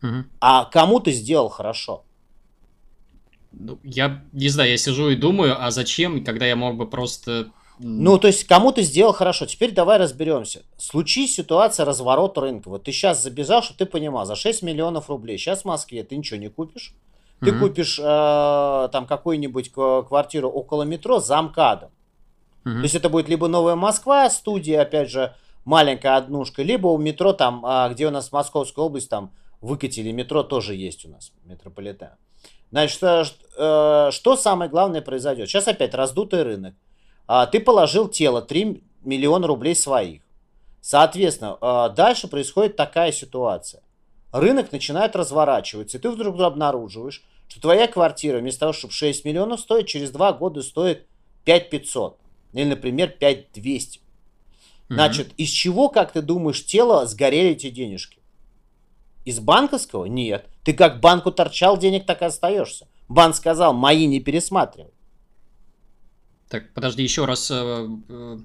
[0.03, 0.25] Угу.
[0.41, 2.05] А кому ты сделал хорошо?
[3.53, 7.51] Ну, я не знаю, я сижу и думаю, а зачем, когда я мог бы просто...
[7.79, 9.45] Ну, то есть, кому ты сделал хорошо.
[9.47, 10.63] Теперь давай разберемся.
[10.79, 12.69] Случись ситуация разворот рынка.
[12.71, 15.37] Вот ты сейчас забежал, что ты понимал, за 6 миллионов рублей.
[15.37, 16.95] Сейчас в Москве ты ничего не купишь.
[17.41, 17.67] Ты угу.
[17.67, 21.91] купишь э, там какую-нибудь квартиру около метро за МКАДом.
[22.65, 22.75] Угу.
[22.75, 27.33] То есть это будет либо Новая Москва, студия, опять же, маленькая однушка, либо у метро
[27.33, 32.11] там, э, где у нас Московская область, там выкатили метро, тоже есть у нас метрополитен.
[32.71, 33.25] Значит, э,
[33.59, 35.49] э, что самое главное произойдет?
[35.49, 36.75] Сейчас опять раздутый рынок.
[37.29, 40.23] А, ты положил тело 3 миллиона рублей своих.
[40.81, 43.83] Соответственно, э, дальше происходит такая ситуация
[44.41, 49.61] рынок начинает разворачиваться, и ты вдруг обнаруживаешь, что твоя квартира вместо того, чтобы 6 миллионов
[49.61, 51.07] стоит, через 2 года стоит
[51.45, 52.19] 5 500.
[52.53, 54.01] Или, например, 5 200.
[54.89, 58.19] Значит, из чего, как ты думаешь, тело сгорели эти денежки?
[59.25, 60.05] Из банковского?
[60.05, 60.47] Нет.
[60.63, 62.87] Ты как банку торчал, денег так и остаешься.
[63.09, 64.93] Банк сказал, мои не пересматривай.
[66.49, 67.51] Так, подожди, еще раз.
[67.51, 68.39] Э, э,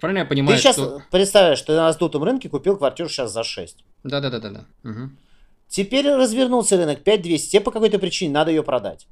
[0.00, 1.00] правильно я понимаю, Ты сейчас что...
[1.12, 3.84] представляешь, что ты на раздутом рынке купил квартиру сейчас за 6.
[4.04, 4.66] Да-да-да-да.
[4.84, 5.10] Угу.
[5.68, 9.06] Теперь развернулся рынок 5200, тебе по какой-то причине надо ее продать.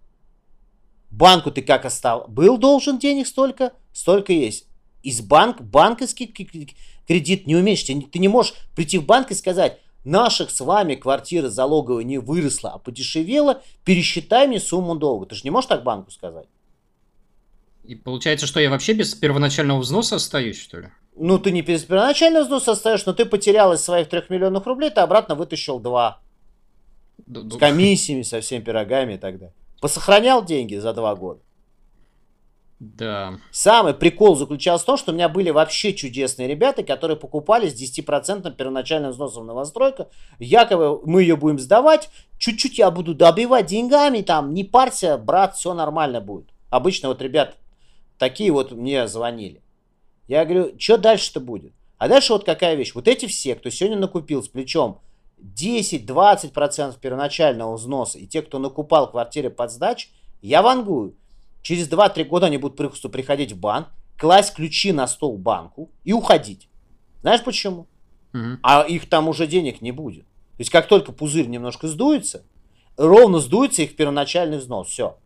[1.11, 2.27] Банку ты как остал?
[2.29, 3.73] Был должен денег столько?
[3.93, 4.67] Столько есть.
[5.03, 7.85] Из банк, банковский кредит не умеешь.
[7.85, 12.73] Ты не можешь прийти в банк и сказать, наших с вами квартира залоговая не выросла,
[12.73, 15.27] а подешевела, пересчитай мне сумму долга.
[15.27, 16.47] Ты же не можешь так банку сказать.
[17.89, 20.89] И получается, что я вообще без первоначального взноса остаюсь, что ли?
[21.17, 24.91] Ну, ты не без первоначального взноса остаешь, но ты потерял из своих трех миллионов рублей,
[24.91, 26.21] ты обратно вытащил два.
[27.27, 29.55] С комиссиями, со всеми пирогами и так далее.
[29.81, 31.41] Посохранял деньги за два года.
[32.79, 33.39] Да.
[33.53, 37.75] Самый прикол заключался в том, что у меня были вообще чудесные ребята, которые покупали с
[37.75, 40.11] 10% первоначальным взносом новостройка.
[40.39, 45.73] Якобы мы ее будем сдавать, чуть-чуть я буду добивать деньгами, там, не парься, брат, все
[45.73, 46.51] нормально будет.
[46.69, 47.57] Обычно вот ребят
[48.19, 49.63] Такие вот мне звонили.
[50.27, 51.73] Я говорю, что дальше-то будет?
[51.97, 52.95] А дальше вот какая вещь.
[52.95, 55.01] Вот эти все, кто сегодня накупил с плечом
[55.41, 60.09] 10-20% первоначального взноса, и те, кто накупал квартиры под сдачу,
[60.43, 61.15] я вангую.
[61.63, 66.13] Через 2-3 года они будут просто приходить в банк, класть ключи на стол банку и
[66.13, 66.69] уходить.
[67.23, 67.87] Знаешь почему?
[68.33, 68.59] Угу.
[68.63, 70.25] А их там уже денег не будет.
[70.25, 72.45] То есть как только пузырь немножко сдуется,
[72.97, 74.89] ровно сдуется их первоначальный взнос.
[74.89, 75.19] Все.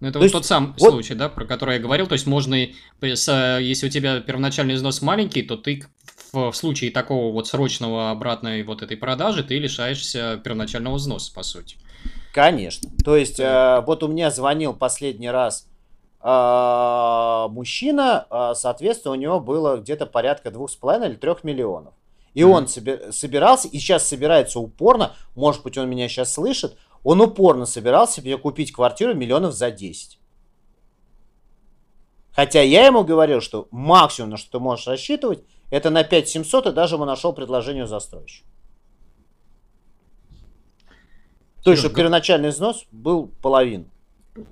[0.00, 0.90] Ну, это то вот есть, тот сам вот...
[0.90, 2.06] случай, да, про который я говорил.
[2.06, 2.54] То есть можно,
[3.00, 5.84] если у тебя первоначальный взнос маленький, то ты
[6.32, 11.76] в, случае такого вот срочного обратной вот этой продажи ты лишаешься первоначального взноса, по сути.
[12.32, 12.90] Конечно.
[13.04, 15.68] То есть, э, вот у меня звонил последний раз
[16.20, 21.94] э, мужчина, э, соответственно, у него было где-то порядка двух с половиной или трех миллионов.
[22.34, 22.46] И mm-hmm.
[22.46, 27.66] он себе, собирался, и сейчас собирается упорно, может быть, он меня сейчас слышит, он упорно
[27.66, 30.18] собирался купить квартиру миллионов за 10.
[32.32, 36.72] Хотя я ему говорил, что максимум, на что ты можешь рассчитывать, это на 5700, и
[36.72, 38.48] даже ему нашел предложение у застройщика.
[41.62, 43.88] То есть, чтобы первоначальный взнос был половин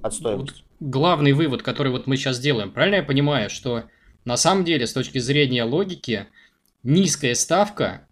[0.00, 0.62] от стоимости.
[0.78, 3.84] Главный вывод, который вот мы сейчас делаем, правильно я понимаю, что
[4.24, 6.28] на самом деле, с точки зрения логики,
[6.82, 8.06] низкая ставка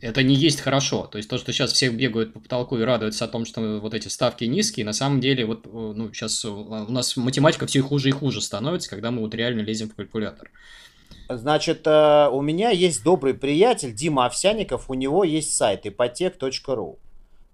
[0.00, 1.06] это не есть хорошо.
[1.06, 3.94] То есть то, что сейчас все бегают по потолку и радуются о том, что вот
[3.94, 8.12] эти ставки низкие, на самом деле вот ну, сейчас у нас математика все хуже и
[8.12, 10.50] хуже становится, когда мы вот реально лезем в калькулятор.
[11.28, 16.98] Значит, э, у меня есть добрый приятель Дима Овсяников, у него есть сайт ипотек.ру.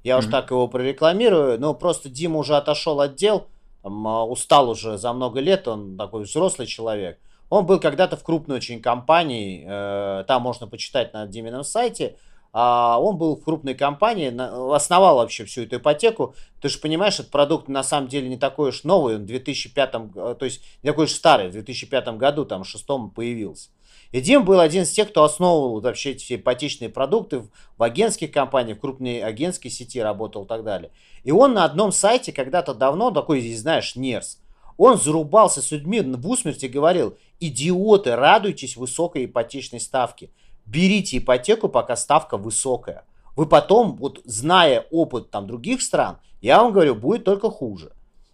[0.03, 0.18] Я mm-hmm.
[0.18, 3.49] уж так его прорекламирую, но просто Дима уже отошел от дел,
[3.82, 7.18] там, устал уже за много лет, он такой взрослый человек.
[7.51, 12.16] Он был когда-то в крупной очень компании, э, там можно почитать на Димином сайте,
[12.59, 14.28] он был в крупной компании,
[14.74, 16.34] основал вообще всю эту ипотеку.
[16.62, 19.94] Ты же понимаешь, этот продукт на самом деле не такой уж новый, он в 2005,
[19.94, 23.68] э, то есть не такой уж старый, в 2005 году, там, в шестом появился.
[24.11, 27.42] И Дим был один из тех, кто основывал вообще эти все ипотечные продукты
[27.76, 30.90] в агентских компаниях, в крупной агентской сети работал и так далее.
[31.24, 34.40] И он на одном сайте когда-то давно, такой, знаешь, нерс,
[34.78, 40.30] он зарубался с людьми в усмерть и говорил, идиоты, радуйтесь высокой ипотечной ставке
[40.67, 43.05] берите ипотеку, пока ставка высокая.
[43.37, 47.93] Вы потом, вот зная опыт там других стран, я вам говорю, будет только хуже.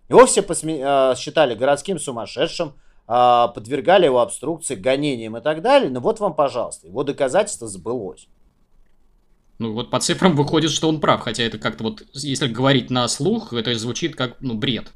[0.08, 0.80] Его все посме...
[0.80, 2.74] Э, считали городским сумасшедшим,
[3.08, 5.90] э, подвергали его обструкции, гонениям и так далее.
[5.90, 8.28] Но вот вам, пожалуйста, его доказательство сбылось.
[9.58, 13.06] Ну вот по цифрам выходит, что он прав, хотя это как-то вот, если говорить на
[13.08, 14.92] слух, это звучит как, ну, бред.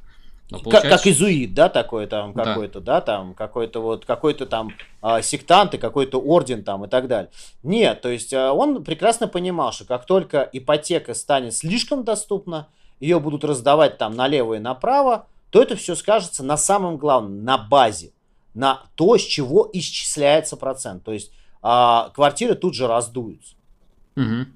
[0.50, 0.88] Но получается...
[0.90, 3.00] как, как изуит, да, такой там какой-то, да.
[3.00, 4.72] там какой-то вот какой-то там
[5.02, 7.30] а, сектант и какой-то орден там и так далее.
[7.64, 12.68] Нет, то есть а, он прекрасно понимал, что как только ипотека станет слишком доступна,
[13.00, 17.58] ее будут раздавать там налево и направо, то это все скажется на самом главном, на
[17.58, 18.12] базе,
[18.54, 21.02] на то, с чего исчисляется процент.
[21.02, 23.56] То есть а, квартиры тут же раздуются.
[24.16, 24.46] Угу.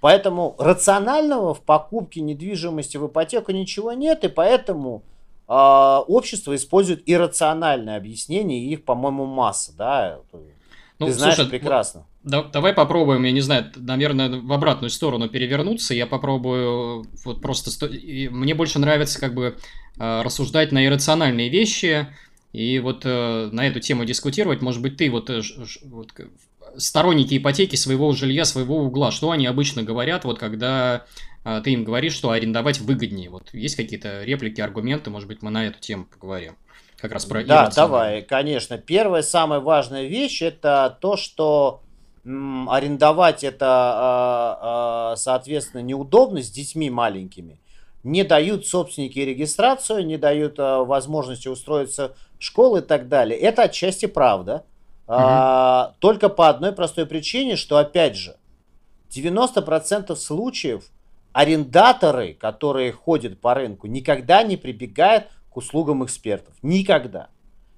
[0.00, 5.02] Поэтому рационального в покупке недвижимости в ипотеку ничего нет, и поэтому
[5.46, 10.18] общество использует иррациональное объяснение, и их, по-моему, масса, да?
[10.98, 12.06] Ну, Ты знаешь слушай, прекрасно.
[12.22, 15.92] Да, давай попробуем, я не знаю, наверное, в обратную сторону перевернуться.
[15.92, 17.70] Я попробую вот просто...
[17.70, 17.88] Сто...
[17.88, 19.58] Мне больше нравится как бы
[19.98, 22.06] а, рассуждать на иррациональные вещи
[22.52, 24.62] и вот э, на эту тему дискутировать.
[24.62, 25.42] Может быть, ты вот, э,
[25.82, 26.12] вот
[26.76, 31.04] сторонники ипотеки своего жилья, своего угла, что они обычно говорят, вот когда а,
[31.44, 33.30] ты им говоришь, что арендовать выгоднее.
[33.30, 36.56] Вот есть какие-то реплики, аргументы, может быть, мы на эту тему поговорим.
[37.04, 38.78] Как раз про Да, давай, конечно.
[38.78, 41.82] Первая самая важная вещь это то, что
[42.24, 44.58] м, арендовать это, а,
[45.12, 47.60] а, соответственно, неудобно с детьми маленькими.
[48.04, 53.38] Не дают собственники регистрацию, не дают возможности устроиться в школу и так далее.
[53.38, 54.64] Это отчасти правда.
[55.06, 55.16] Угу.
[55.18, 58.36] А, только по одной простой причине, что, опять же,
[59.10, 60.84] 90% случаев
[61.34, 66.54] арендаторы, которые ходят по рынку, никогда не прибегают к услугам экспертов.
[66.62, 67.28] Никогда.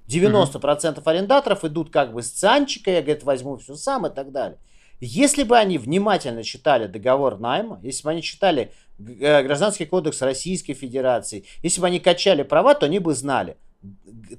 [0.09, 1.03] 90% mm-hmm.
[1.05, 4.59] арендаторов идут как бы с цанчика, я, говорит, возьму все сам и так далее.
[5.01, 10.75] Если бы они внимательно читали договор найма, если бы они читали э, Гражданский кодекс Российской
[10.75, 13.57] Федерации, если бы они качали права, то они бы знали.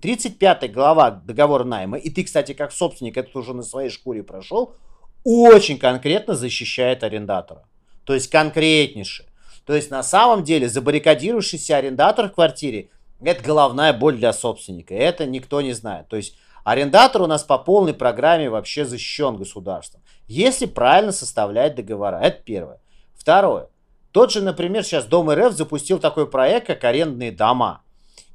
[0.02, 4.76] 35 глава договора найма, и ты, кстати, как собственник, это уже на своей шкуре прошел,
[5.24, 7.66] очень конкретно защищает арендатора
[8.08, 9.26] то есть конкретнейше.
[9.66, 12.90] То есть на самом деле забаррикадировавшийся арендатор в квартире–
[13.22, 14.96] это головная боль для собственника.
[14.96, 16.08] Это никто не знает.
[16.08, 20.02] То есть арендатор у нас по полной программе вообще защищен государством.
[20.26, 22.22] Если правильно составлять договора.
[22.24, 22.80] Это первое.
[23.14, 23.68] Второе.
[24.14, 27.82] Тот же, например, сейчас Дом РФ запустил такой проект, как арендные дома.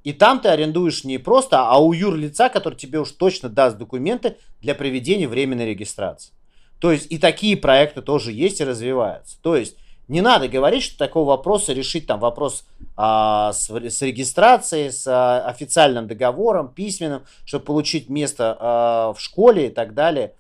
[0.05, 4.37] И там ты арендуешь не просто, а у юрлица, который тебе уж точно даст документы
[4.61, 6.35] для проведения временной регистрации.
[6.83, 9.37] То есть и такие проекты тоже есть и развиваются.
[9.41, 9.77] То есть
[10.09, 12.65] не надо говорить, что такого вопроса решить там вопрос
[12.97, 19.69] а, с, с регистрацией, с а, официальным договором, письменным, чтобы получить место а, в школе
[19.69, 20.35] и так далее,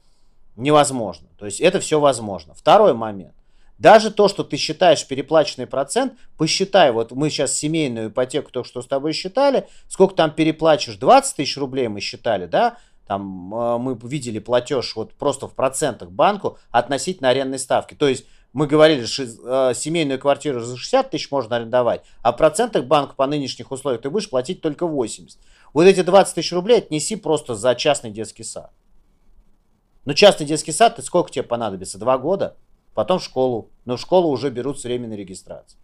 [0.56, 1.28] невозможно.
[1.38, 2.54] То есть это все возможно.
[2.54, 3.34] Второй момент.
[3.78, 8.82] Даже то, что ты считаешь переплаченный процент, посчитай, вот мы сейчас семейную ипотеку только что
[8.82, 13.98] с тобой считали, сколько там переплачиваешь, 20 тысяч рублей мы считали, да, там э, мы
[14.02, 17.94] видели платеж вот просто в процентах банку относительно арендной ставки.
[17.94, 22.36] То есть мы говорили, что э, семейную квартиру за 60 тысяч можно арендовать, а в
[22.36, 25.38] процентах банку по нынешних условиях ты будешь платить только 80.
[25.72, 28.70] Вот эти 20 тысяч рублей отнеси просто за частный детский сад.
[30.04, 31.98] Ну, частный детский сад, ты сколько тебе понадобится?
[31.98, 32.56] Два года?
[32.94, 33.70] Потом в школу.
[33.84, 35.78] Но в школу уже берут с временной регистрации.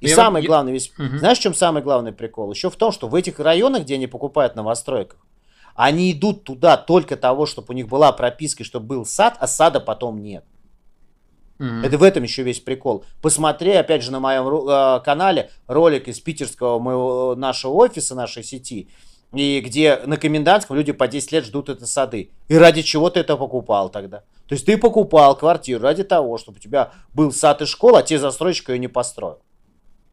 [0.00, 0.92] И я самый главный весь...
[0.98, 1.18] Угу.
[1.18, 2.50] Знаешь, в чем самый главный прикол?
[2.50, 5.23] Еще в том, что в этих районах, где они покупают новостройках,
[5.74, 9.80] они идут туда только того, чтобы у них была прописка, чтобы был сад, а сада
[9.80, 10.44] потом нет.
[11.58, 11.86] Mm-hmm.
[11.86, 13.04] Это в этом еще весь прикол.
[13.22, 18.88] Посмотри, опять же, на моем э, канале ролик из питерского моего, нашего офиса, нашей сети,
[19.32, 22.30] и где на комендантском люди по 10 лет ждут это сады.
[22.48, 24.18] И ради чего ты это покупал тогда?
[24.48, 28.02] То есть ты покупал квартиру ради того, чтобы у тебя был сад и школа, а
[28.02, 29.40] тебе застройщик ее не построил.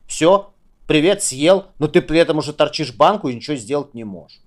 [0.07, 0.51] Все,
[0.87, 4.41] привет, съел, но ты при этом уже торчишь банку и ничего сделать не можешь.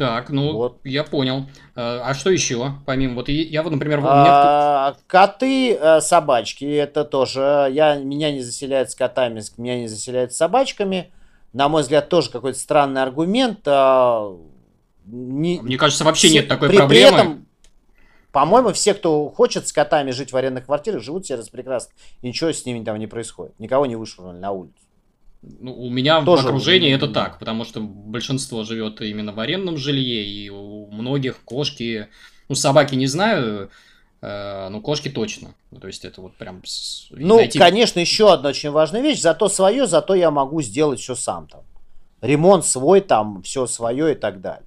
[0.00, 0.80] Так, ну, вот.
[0.82, 1.44] я понял.
[1.76, 4.00] А, а что еще, помимо, вот я вот, например...
[4.02, 10.32] А, коты, э, собачки, это тоже, я, меня не заселяют с котами, меня не заселяют
[10.32, 11.12] с собачками.
[11.52, 13.60] На мой взгляд, тоже какой-то странный аргумент.
[13.66, 14.34] А,
[15.04, 17.10] не, Мне кажется, вообще все, нет такой при, проблемы.
[17.10, 17.46] При этом,
[18.32, 21.92] по-моему, все, кто хочет с котами жить в арендных квартирах, живут себе прекрасно.
[22.22, 23.52] И ничего с ними там не происходит.
[23.58, 24.78] Никого не вышвырнули на улицу.
[25.42, 29.78] Ну, у меня Тоже в окружении это так, потому что большинство живет именно в арендном
[29.78, 32.08] жилье, и у многих кошки,
[32.48, 33.70] ну, собаки не знаю,
[34.20, 35.54] э, но кошки точно.
[35.80, 36.62] То есть это вот прям...
[37.10, 37.58] Ну, найти...
[37.58, 41.62] конечно, еще одна очень важная вещь, зато свое, зато я могу сделать все сам там.
[42.20, 44.66] Ремонт свой там, все свое и так далее.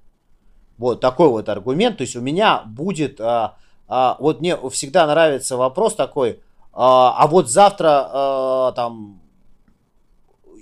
[0.76, 1.98] Вот такой вот аргумент.
[1.98, 3.20] То есть у меня будет...
[3.20, 3.56] А,
[3.86, 6.40] а, вот мне всегда нравится вопрос такой,
[6.72, 9.20] а, а вот завтра а, там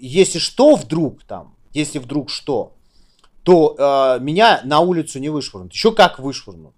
[0.08, 2.74] если что вдруг там, если вдруг что,
[3.44, 5.72] то э, меня на улицу не вышвырнут.
[5.72, 6.74] Еще как вышвырнут.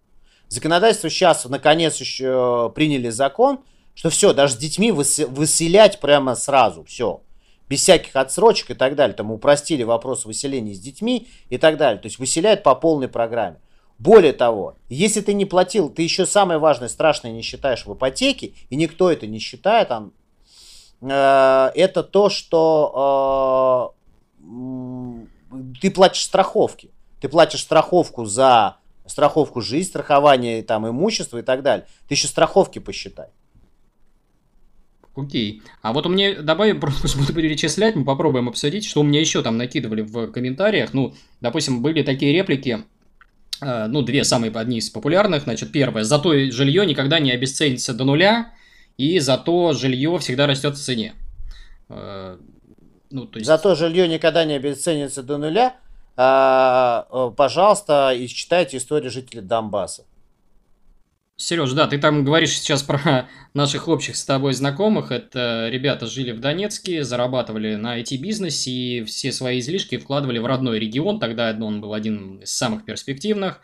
[0.48, 3.60] Законодательство сейчас, наконец, еще приняли закон,
[3.94, 7.22] что все, даже с детьми выселять прямо сразу, все.
[7.68, 9.16] Без всяких отсрочек и так далее.
[9.16, 12.00] Там упростили вопрос выселения с детьми и так далее.
[12.00, 13.58] То есть выселяют по полной программе.
[13.98, 18.52] Более того, если ты не платил, ты еще самое важное, страшное не считаешь в ипотеке,
[18.68, 20.23] и никто это не считает, там Э,
[21.10, 23.94] это то, что
[24.40, 24.44] э,
[25.80, 26.90] ты платишь страховки.
[27.20, 28.76] Ты платишь страховку за
[29.06, 31.86] страховку жизни, страхование там, имущества и так далее.
[32.08, 33.28] Ты еще страховки посчитай.
[35.16, 35.62] Окей.
[35.80, 39.42] А вот у меня, давай просто буду перечислять, мы попробуем обсудить, что у меня еще
[39.42, 40.92] там накидывали в комментариях.
[40.92, 42.84] Ну, допустим, были такие реплики,
[43.60, 45.44] э, ну, две самые одни из популярных.
[45.44, 48.53] Значит, первое, зато жилье никогда не обесценится до нуля,
[48.96, 51.14] и зато жилье всегда растет в цене.
[51.88, 52.38] Э,
[53.10, 53.46] ну, то есть...
[53.46, 55.76] Зато жилье никогда не обесценится до нуля.
[56.16, 60.04] А, э, пожалуйста, и читайте историю жителей Донбасса.
[61.36, 65.10] Сереж, да, ты там говоришь сейчас про наших общих с тобой знакомых.
[65.10, 70.78] Это ребята жили в Донецке, зарабатывали на IT-бизнесе и все свои излишки вкладывали в родной
[70.78, 71.18] регион.
[71.18, 73.60] Тогда он был один из самых перспективных.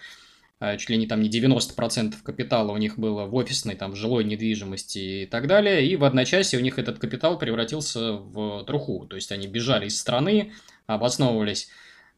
[0.62, 4.24] А, чуть ли не там не 90% капитала у них было в офисной, там, жилой
[4.24, 9.16] недвижимости и так далее, и в одночасье у них этот капитал превратился в труху, то
[9.16, 10.52] есть они бежали из страны,
[10.86, 11.70] обосновывались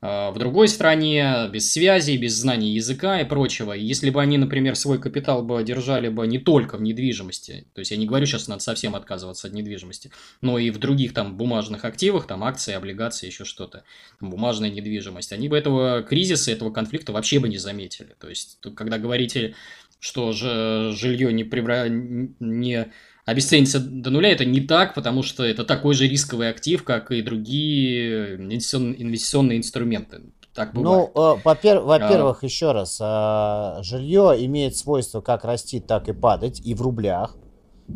[0.02, 3.72] в другой стране, без связи, без знаний языка и прочего.
[3.72, 7.78] И если бы они, например, свой капитал бы держали бы не только в недвижимости, то
[7.78, 11.36] есть я не говорю сейчас, надо совсем отказываться от недвижимости, но и в других там
[11.36, 13.84] бумажных активах, там акции, облигации, еще что-то,
[14.20, 18.16] бумажная недвижимость, они бы этого кризиса, этого конфликта вообще бы не заметили.
[18.18, 19.54] То есть, когда говорите,
[20.00, 21.86] что же жилье не, превра...
[21.88, 22.90] не
[23.24, 27.22] обесценится до нуля, это не так, потому что это такой же рисковый актив, как и
[27.22, 30.22] другие инвестиционные инструменты.
[30.54, 31.10] Так ну, бывает.
[31.14, 32.46] Ну, во-первых, а...
[32.46, 37.36] еще раз, а, жилье имеет свойство как расти, так и падать, и в рублях.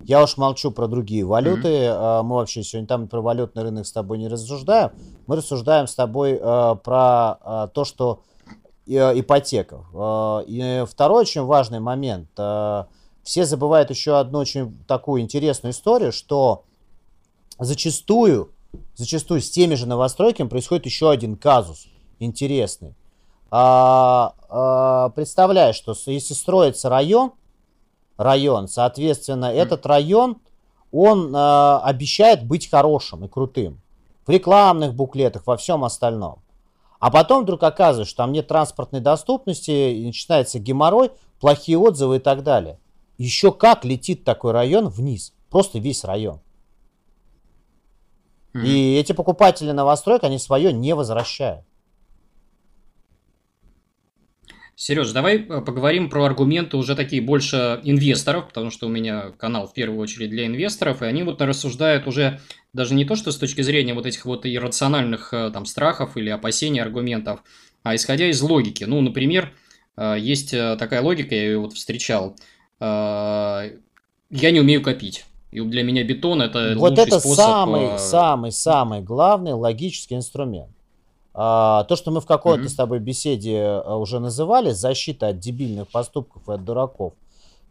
[0.04, 1.68] Я уж молчу про другие валюты.
[1.68, 2.22] Mm-hmm.
[2.22, 4.90] Мы вообще сегодня там про валютный рынок с тобой не рассуждаем.
[5.26, 8.22] Мы рассуждаем с тобой про то, что
[8.86, 9.84] ипотека.
[10.46, 12.28] И второй очень важный момент
[13.26, 16.62] все забывают еще одну очень такую интересную историю, что
[17.58, 18.52] зачастую,
[18.94, 21.88] зачастую с теми же новостройками происходит еще один казус
[22.20, 22.94] интересный.
[23.50, 27.32] А, а, представляешь, что если строится район,
[28.16, 29.56] район, соответственно, mm.
[29.56, 30.36] этот район,
[30.92, 33.80] он а, обещает быть хорошим и крутым.
[34.24, 36.38] В рекламных буклетах, во всем остальном.
[37.00, 41.10] А потом вдруг оказывается, что там нет транспортной доступности, и начинается геморрой,
[41.40, 42.78] плохие отзывы и так далее.
[43.18, 45.32] Еще как летит такой район вниз.
[45.50, 46.40] Просто весь район.
[48.52, 48.66] Mm-hmm.
[48.66, 51.64] И эти покупатели новостроек, они свое не возвращают.
[54.78, 59.66] Сереж, давай э, поговорим про аргументы уже такие больше инвесторов, потому что у меня канал
[59.66, 62.40] в первую очередь для инвесторов, и они вот рассуждают уже
[62.74, 66.28] даже не то, что с точки зрения вот этих вот иррациональных э, там страхов или
[66.28, 67.42] опасений аргументов,
[67.82, 68.84] а исходя из логики.
[68.84, 69.54] Ну, например,
[69.96, 72.36] э, есть такая логика, я ее вот встречал–
[72.80, 73.70] я
[74.30, 75.24] не умею копить.
[75.50, 77.44] И для меня бетон это вот это способ...
[77.44, 80.70] самый а, самый самый главный логический инструмент.
[81.32, 82.68] А, то, что мы в какой-то mm-hmm.
[82.68, 87.14] с тобой беседе уже называли, защита от дебильных поступков и от дураков.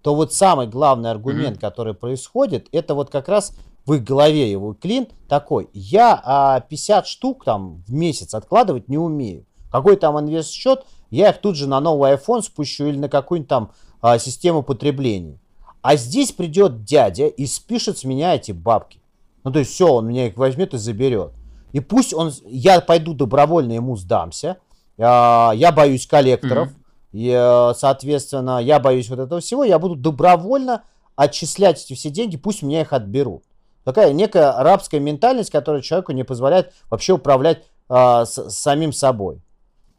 [0.01, 1.61] то вот самый главный аргумент, mm-hmm.
[1.61, 3.53] который происходит, это вот как раз
[3.85, 8.97] в их голове его клин такой, я а, 50 штук там в месяц откладывать не
[8.97, 9.45] умею.
[9.71, 13.49] Какой там инвест счет, я их тут же на новый iPhone спущу или на какую-нибудь
[13.49, 13.71] там
[14.01, 15.39] а, систему потребления.
[15.81, 18.99] А здесь придет дядя и спишет с меня эти бабки.
[19.43, 21.31] Ну, то есть все, он меня их возьмет и заберет.
[21.73, 24.57] И пусть он, я пойду добровольно ему сдамся,
[24.97, 26.73] а, я боюсь коллекторов, mm-hmm.
[27.11, 30.83] и, э, соответственно, я боюсь вот этого всего, я буду добровольно
[31.15, 33.43] отчислять эти все деньги, пусть у меня их отберут.
[33.83, 39.41] Такая некая арабская ментальность, которая человеку не позволяет вообще управлять а, с, самим собой.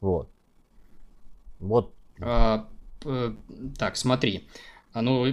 [0.01, 0.29] Вот.
[1.61, 1.93] Вот.
[2.21, 2.67] А,
[3.79, 4.49] так, смотри.
[4.97, 5.27] А, ну,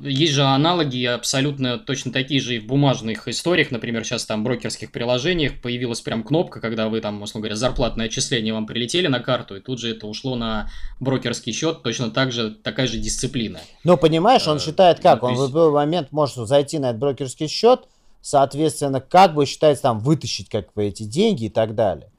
[0.00, 3.70] есть же аналоги абсолютно точно такие же и в бумажных историях.
[3.70, 8.06] Например, сейчас там в брокерских приложениях появилась прям кнопка, когда вы там, условно говоря, зарплатное
[8.06, 11.82] отчисление вам прилетели на карту, и тут же это ушло на брокерский счет.
[11.82, 13.60] Точно так же, такая же дисциплина.
[13.84, 15.22] Ну, понимаешь, он а, считает как?
[15.22, 17.80] Он в любой момент может зайти на этот брокерский счет,
[18.22, 22.11] соответственно, как бы считается там вытащить как бы эти деньги и так далее.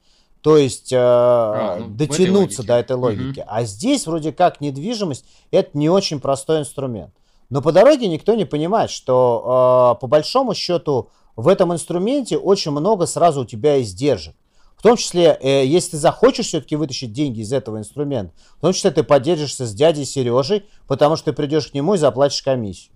[0.44, 3.40] То есть э, а, ну, дотянуться этой до этой логики.
[3.40, 3.48] Угу.
[3.48, 7.14] А здесь вроде как недвижимость это не очень простой инструмент.
[7.48, 12.72] Но по дороге никто не понимает, что э, по большому счету в этом инструменте очень
[12.72, 14.34] много сразу у тебя издержек.
[14.76, 18.74] В том числе, э, если ты захочешь все-таки вытащить деньги из этого инструмента, в том
[18.74, 22.92] числе ты поддержишься с дядей Сережей, потому что ты придешь к нему и заплатишь комиссию.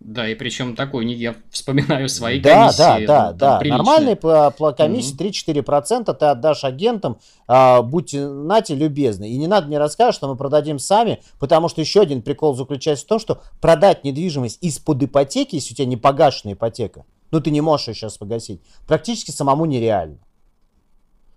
[0.00, 3.06] Да, и причем такой, я вспоминаю свои да, комиссии.
[3.06, 3.68] Да, да, да.
[3.68, 5.62] Нормальные по, по комиссии mm-hmm.
[5.62, 9.30] 3-4% ты отдашь агентам, а, будь нате любезны.
[9.30, 13.04] И не надо мне рассказывать, что мы продадим сами, потому что еще один прикол заключается
[13.04, 17.50] в том, что продать недвижимость из-под ипотеки, если у тебя не погашенная ипотека, ну ты
[17.50, 20.18] не можешь ее сейчас погасить, практически самому нереально.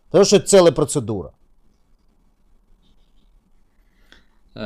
[0.05, 1.33] Потому что это целая процедура.
[1.33, 1.33] Э,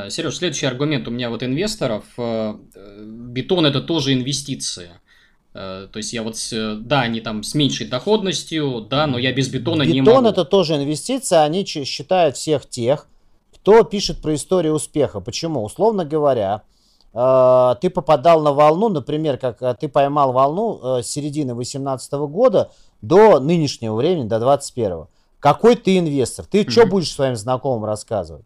[0.10, 2.04] Сереж, следующий аргумент у меня вот инвесторов.
[2.18, 4.90] Э, э, бетон это тоже инвестиции.
[5.54, 9.82] То есть я вот, да, они там с меньшей доходностью, да, но я без бетона
[9.82, 10.12] Бетон не могу.
[10.12, 13.08] Бетон это тоже инвестиция, они считают всех тех,
[13.56, 15.20] кто пишет про историю успеха.
[15.20, 15.64] Почему?
[15.64, 16.62] Условно говоря,
[17.12, 22.70] ты попадал на волну, например, как ты поймал волну с середины 2018 года
[23.02, 25.08] до нынешнего времени, до 2021.
[25.40, 26.46] Какой ты инвестор?
[26.46, 26.70] Ты mm-hmm.
[26.70, 28.46] что будешь своим знакомым рассказывать?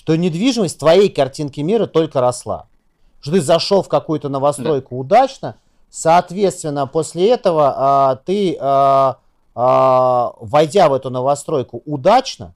[0.00, 2.68] Что недвижимость твоей картинки мира только росла.
[3.20, 5.00] Что ты зашел в какую-то новостройку да.
[5.00, 5.56] удачно,
[5.90, 9.18] соответственно, после этого а, ты, а,
[9.54, 12.54] а, войдя в эту новостройку удачно,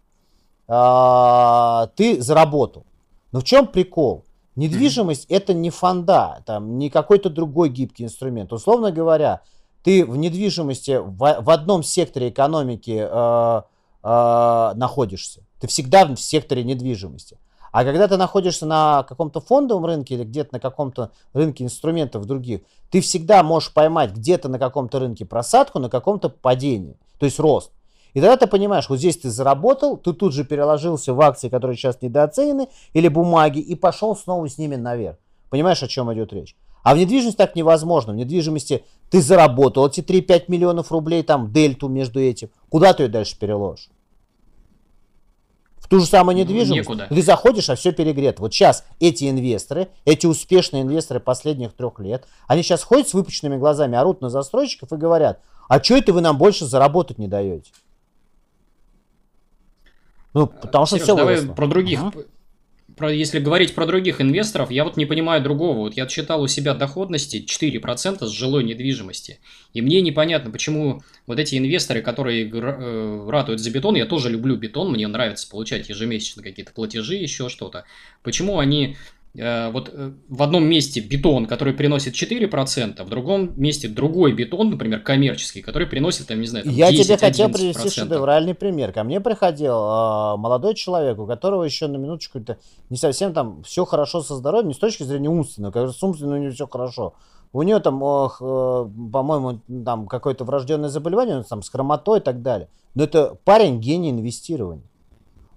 [0.68, 2.86] а, ты заработал.
[3.30, 4.24] Но в чем прикол?
[4.56, 5.36] Недвижимость mm-hmm.
[5.36, 8.54] это не фонда, там, не какой-то другой гибкий инструмент.
[8.54, 9.42] Условно говоря,
[9.82, 13.62] ты в недвижимости в, в одном секторе экономики э,
[14.02, 15.42] э, находишься.
[15.60, 17.38] Ты всегда в секторе недвижимости.
[17.72, 22.60] А когда ты находишься на каком-то фондовом рынке или где-то на каком-то рынке инструментов других,
[22.90, 27.72] ты всегда можешь поймать где-то на каком-то рынке просадку, на каком-то падении, то есть рост.
[28.12, 31.76] И тогда ты понимаешь, вот здесь ты заработал, ты тут же переложился в акции, которые
[31.76, 35.16] сейчас недооценены, или бумаги, и пошел снова с ними наверх.
[35.50, 36.54] Понимаешь, о чем идет речь?
[36.84, 38.12] А в недвижимости так невозможно.
[38.12, 42.50] В недвижимости ты заработал эти 3-5 миллионов рублей, там, дельту между этим.
[42.68, 43.88] Куда ты ее дальше переложишь?
[45.94, 47.06] Ту же самую недвижимость, Некуда.
[47.08, 48.42] ты заходишь, а все перегрето.
[48.42, 53.58] Вот сейчас эти инвесторы, эти успешные инвесторы последних трех лет, они сейчас ходят с выпущенными
[53.58, 57.70] глазами, орут на застройщиков и говорят, а что это вы нам больше заработать не даете?
[60.32, 61.54] Ну, потому что Сереж, все давай выросло.
[61.54, 62.26] про других uh
[62.96, 65.78] про, если говорить про других инвесторов, я вот не понимаю другого.
[65.78, 69.40] Вот я читал у себя доходности 4% с жилой недвижимости.
[69.72, 74.56] И мне непонятно, почему вот эти инвесторы, которые э, ратуют за бетон, я тоже люблю
[74.56, 77.84] бетон, мне нравится получать ежемесячно какие-то платежи, еще что-то.
[78.22, 78.96] Почему они
[79.36, 85.00] вот э, в одном месте бетон, который приносит 4%, в другом месте другой бетон, например,
[85.00, 88.92] коммерческий, который приносит, там, не знаю, там Я тебе хотел привести шедевральный пример.
[88.92, 92.58] Ко мне приходил э, молодой человек, у которого еще на минуточку это
[92.90, 96.38] не совсем там все хорошо со здоровьем, не с точки зрения умственного, как с умственным
[96.38, 97.14] у него все хорошо.
[97.52, 102.68] У него там, э, по-моему, там какое-то врожденное заболевание, там, с хромотой и так далее.
[102.94, 104.84] Но это парень гений инвестирования.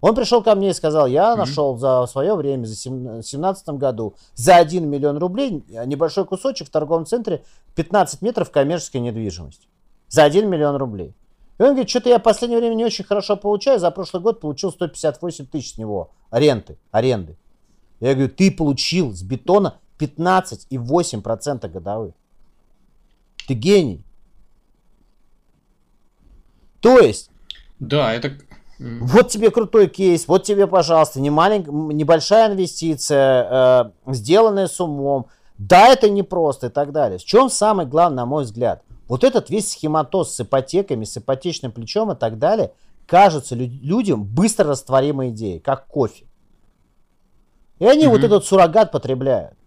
[0.02, 1.38] Он пришел ко мне и сказал, я mm-hmm.
[1.38, 7.06] нашел за свое время, за 2017 году, за 1 миллион рублей небольшой кусочек в торговом
[7.06, 7.44] центре
[7.76, 9.68] 15 метров коммерческой недвижимости.
[10.08, 11.16] За 1 миллион рублей.
[11.58, 14.40] И он говорит, что-то я в последнее время не очень хорошо получаю, за прошлый год
[14.40, 17.36] получил 158 тысяч с него ренты, аренды.
[18.00, 22.14] Я говорю, ты получил с бетона 15,8% годовых.
[23.48, 24.04] Ты гений.
[26.80, 27.32] То есть...
[27.80, 28.38] Да, это
[28.80, 29.00] Mm.
[29.02, 35.28] Вот тебе крутой кейс, вот тебе, пожалуйста, не маленькая, небольшая инвестиция, э, сделанная с умом.
[35.58, 37.18] Да, это непросто и так далее.
[37.18, 38.84] В чем самое главное, на мой взгляд?
[39.08, 42.74] Вот этот весь схематоз с ипотеками, с ипотечным плечом и так далее,
[43.08, 46.26] кажется людям быстро растворимой идеей, как кофе.
[47.80, 48.10] И они mm-hmm.
[48.10, 49.58] вот этот суррогат потребляют.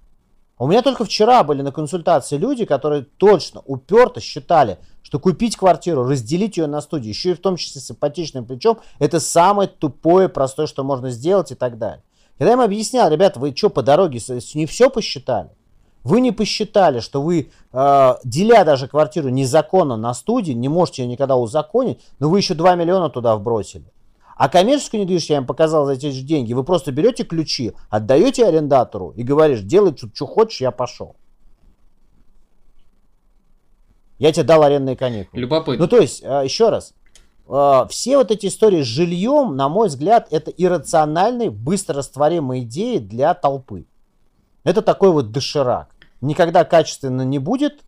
[0.60, 6.04] У меня только вчера были на консультации люди, которые точно, уперто считали, что купить квартиру,
[6.04, 10.28] разделить ее на студии, еще и в том числе с ипотечным плечом, это самое тупое,
[10.28, 12.02] простое, что можно сделать и так далее.
[12.36, 14.20] Когда я им объяснял, ребята, вы что, по дороге
[14.52, 15.48] не все посчитали?
[16.04, 21.08] Вы не посчитали, что вы, э, деля даже квартиру незаконно на студии, не можете ее
[21.08, 23.90] никогда узаконить, но вы еще 2 миллиона туда вбросили.
[24.40, 26.54] А коммерческую недвижимость я им показал за эти же деньги.
[26.54, 31.14] Вы просто берете ключи, отдаете арендатору и говоришь, делай что, что хочешь, я пошел.
[34.18, 35.42] Я тебе дал арендные каникулы.
[35.42, 35.84] Любопытно.
[35.84, 36.94] Ну, то есть, а, еще раз,
[37.48, 42.96] а, все вот эти истории с жильем, на мой взгляд, это иррациональные, быстро растворимые идеи
[42.96, 43.84] для толпы.
[44.64, 45.90] Это такой вот доширак.
[46.22, 47.84] Никогда качественно не будет,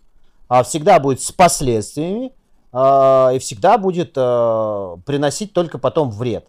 [0.48, 2.34] а всегда будет с последствиями.
[2.72, 6.46] А, и всегда будет а, приносить только потом вред.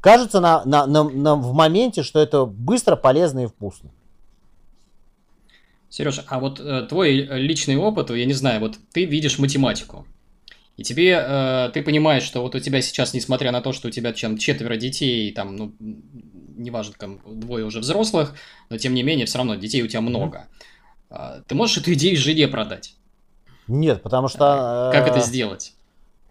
[0.00, 3.90] Кажется на, на, на, на, в моменте, что это быстро, полезно и вкусно.
[5.88, 10.06] Сережа, а вот э, твой личный опыт, я не знаю, вот ты видишь математику,
[10.76, 13.90] и тебе, э, ты понимаешь, что вот у тебя сейчас, несмотря на то, что у
[13.90, 15.72] тебя чем четверо детей, там, ну,
[16.56, 18.34] неважно, там, двое уже взрослых,
[18.68, 20.46] но тем не менее, все равно детей у тебя много.
[21.10, 21.44] Mm-hmm.
[21.48, 22.94] Ты можешь эту идею жене продать?
[23.68, 24.90] Нет, потому что...
[24.92, 25.74] Как это э, сделать?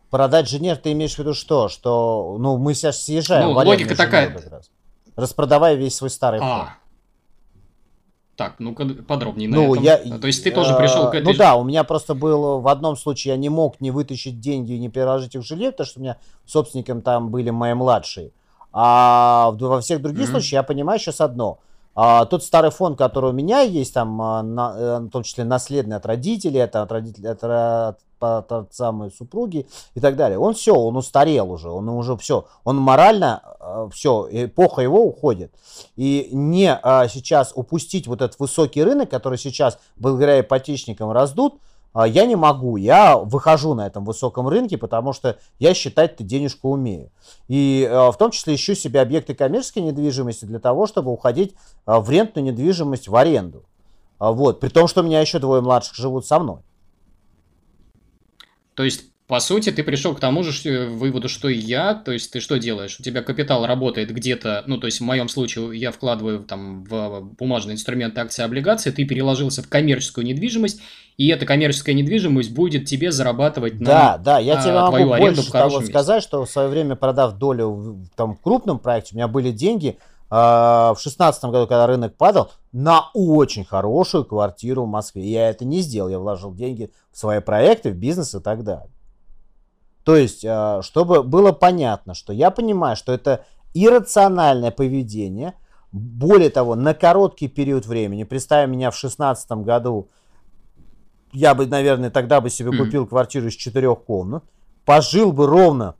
[0.09, 1.67] Продать жене, ты имеешь в виду что?
[1.69, 3.49] Что, ну, мы сейчас съезжаем.
[3.49, 4.37] Ну, логика такая.
[5.15, 6.43] Распродавая весь свой старый а.
[6.43, 6.69] фонд.
[8.35, 9.83] Так, ну-ка подробнее ну, этом.
[9.83, 11.23] Я, То есть ты тоже э, пришел к этой...
[11.23, 14.73] Ну да, у меня просто был в одном случае, я не мог не вытащить деньги
[14.73, 18.31] и не переложить их в жилье, потому что у меня собственником там были мои младшие.
[18.73, 20.31] А во всех других mm-hmm.
[20.31, 21.59] случаях я понимаю сейчас одно–
[21.95, 25.45] а, тот старый фонд, который у меня есть, там, а, на, э, в том числе
[25.45, 30.37] наследный от родителей, это от родителей, от, от, от отца моей супруги и так далее,
[30.37, 35.53] он все, он устарел уже, он уже все, он морально, э, все, эпоха его уходит.
[35.95, 41.59] И не а, сейчас упустить вот этот высокий рынок, который сейчас благодаря ипотечникам раздут, а,
[42.03, 47.09] я не могу, я выхожу на этом высоком рынке, потому что я считать-то денежку умею.
[47.47, 52.01] И а, в том числе ищу себе объекты коммерческой недвижимости для того, чтобы уходить а,
[52.01, 53.63] в рентную недвижимость в аренду.
[54.19, 56.61] Вот, при том, что у меня еще двое младших живут со мной.
[58.73, 62.31] То есть по сути, ты пришел к тому же выводу, что и я, то есть
[62.31, 62.97] ты что делаешь?
[62.99, 67.21] У тебя капитал работает где-то, ну, то есть в моем случае я вкладываю там в
[67.39, 70.79] бумажные инструменты, акции, облигации, ты переложился в коммерческую недвижимость,
[71.17, 75.51] и эта коммерческая недвижимость будет тебе зарабатывать на Да, да, я а, тебе могу больше
[75.51, 75.91] того месте.
[75.91, 79.97] сказать, что в свое время, продав долю в там, крупном проекте, у меня были деньги,
[80.29, 85.23] а, в шестнадцатом году, когда рынок падал, на очень хорошую квартиру в Москве.
[85.23, 88.89] Я это не сделал, я вложил деньги в свои проекты, в бизнес и так далее.
[90.05, 93.43] То есть, а, чтобы было понятно, что я понимаю, что это
[93.73, 95.55] иррациональное поведение,
[95.91, 100.09] более того, на короткий период времени, представим меня в 2016 году,
[101.33, 104.43] я бы, наверное, тогда бы себе купил квартиру из четырех комнат,
[104.85, 105.95] пожил бы ровно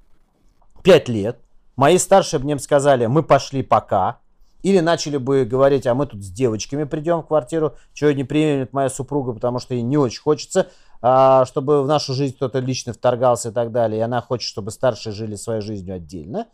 [0.84, 1.39] 5 лет,
[1.76, 4.20] мои старшие бы мне сказали, мы пошли пока,
[4.62, 8.72] или начали бы говорить, а мы тут с девочками придем в квартиру, чего не примет
[8.72, 10.68] моя супруга, потому что ей не очень хочется
[11.00, 15.14] чтобы в нашу жизнь кто-то лично вторгался и так далее, и она хочет, чтобы старшие
[15.14, 16.48] жили своей жизнью отдельно,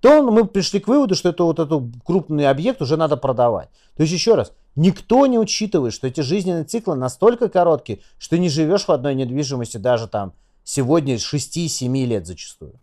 [0.00, 3.70] то мы пришли к выводу, что это вот этот крупный объект уже надо продавать.
[3.96, 8.50] То есть еще раз, никто не учитывает, что эти жизненные циклы настолько короткие, что не
[8.50, 12.74] живешь в одной недвижимости даже там сегодня 6-7 лет зачастую.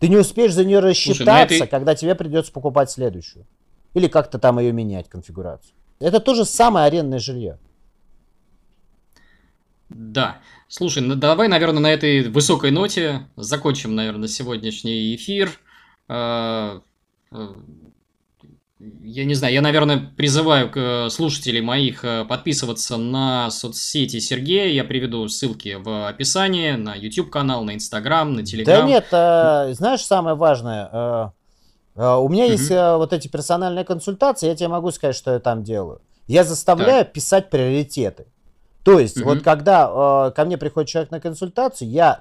[0.00, 1.68] Ты не успеешь за нее рассчитаться, Слушай, этой...
[1.68, 3.46] когда тебе придется покупать следующую.
[3.94, 5.72] Или как-то там ее менять, конфигурацию.
[6.00, 7.58] Это то же самое арендное жилье.
[9.88, 10.38] Да.
[10.68, 15.50] Слушай, ну давай, наверное, на этой высокой ноте закончим, наверное, сегодняшний эфир.
[16.08, 16.80] А,
[17.30, 17.48] э,
[18.78, 24.66] я не знаю, я, наверное, призываю к слушателей моих э, подписываться на соцсети Сергея.
[24.66, 28.64] Я приведу ссылки в описании на YouTube канал, на Instagram, на Telegram.
[28.64, 29.06] Да нет,
[29.76, 31.32] знаешь, самое важное,
[31.94, 36.02] у меня есть вот эти персональные консультации, я тебе могу сказать, что я там делаю.
[36.26, 37.14] Я заставляю так.
[37.14, 38.26] писать приоритеты.
[38.86, 39.24] То есть, mm-hmm.
[39.24, 42.20] вот когда э, ко мне приходит человек на консультацию, я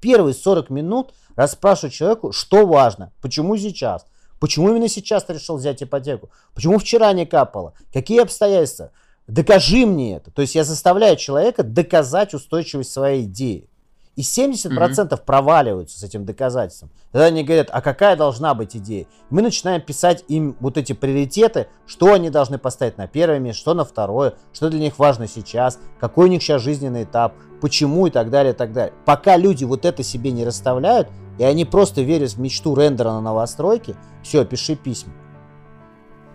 [0.00, 4.06] первые 40 минут расспрашиваю человеку, что важно, почему сейчас,
[4.38, 8.92] почему именно сейчас ты решил взять ипотеку, почему вчера не капало, какие обстоятельства,
[9.26, 10.30] докажи мне это.
[10.30, 13.68] То есть я заставляю человека доказать устойчивость своей идеи.
[14.16, 15.24] И 70% mm-hmm.
[15.24, 16.90] проваливаются с этим доказательством.
[17.12, 19.06] Тогда они говорят, а какая должна быть идея?
[19.28, 23.74] Мы начинаем писать им вот эти приоритеты, что они должны поставить на первое место, что
[23.74, 28.10] на второе, что для них важно сейчас, какой у них сейчас жизненный этап, почему и
[28.10, 28.94] так далее, и так далее.
[29.04, 31.08] Пока люди вот это себе не расставляют,
[31.38, 35.12] и они просто верят в мечту рендера на новостройке, все, пиши письма.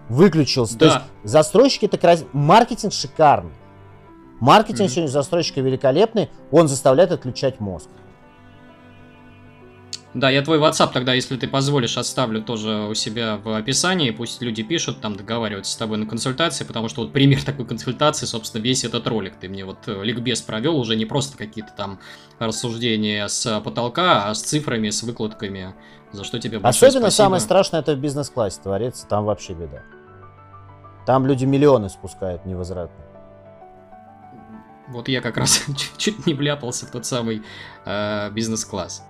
[0.07, 0.77] Выключился.
[0.77, 0.79] Да.
[0.79, 2.23] То есть застройщики это крас...
[2.33, 3.53] маркетинг шикарный.
[4.41, 4.93] Маркетинг mm-hmm.
[4.93, 7.87] сегодня застройщика великолепный, он заставляет отключать мозг.
[10.13, 14.11] Да, я твой WhatsApp тогда, если ты позволишь, оставлю тоже у себя в описании.
[14.11, 18.25] Пусть люди пишут, там договариваются с тобой на консультации, потому что вот пример такой консультации,
[18.25, 19.35] собственно, весь этот ролик.
[19.39, 21.99] Ты мне вот э, ликбез провел, уже не просто какие-то там
[22.39, 25.75] рассуждения с потолка, а с цифрами, с выкладками,
[26.11, 27.23] за что тебе большое Особенно спасибо.
[27.23, 29.83] самое страшное это в бизнес-классе творится, там вообще беда.
[31.05, 33.10] Там люди миллионы спускают невозвратно.
[34.91, 35.63] Вот я как раз
[35.97, 37.41] чуть не вляпался в тот самый
[37.85, 39.03] э, бизнес-класс.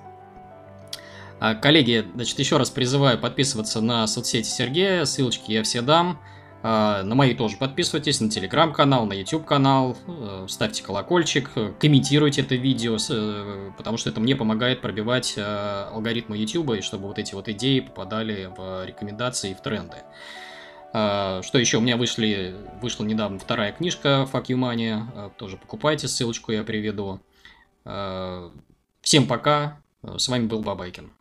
[1.40, 6.20] А, коллеги, значит, еще раз призываю подписываться на соцсети Сергея, ссылочки я все дам.
[6.64, 12.54] А, на мои тоже подписывайтесь, на телеграм-канал, на YouTube канал, э, ставьте колокольчик, комментируйте это
[12.54, 15.42] видео, э, потому что это мне помогает пробивать э,
[15.92, 19.98] алгоритмы YouTube, и чтобы вот эти вот идеи попадали в рекомендации и в тренды.
[20.94, 21.78] А, что еще?
[21.78, 25.02] У меня вышли, вышла недавно вторая книжка Fuck You Money.
[25.16, 27.20] А, тоже покупайте, ссылочку я приведу.
[27.86, 28.52] А,
[29.02, 29.80] всем пока.
[30.04, 31.12] С вами был Бабайкин.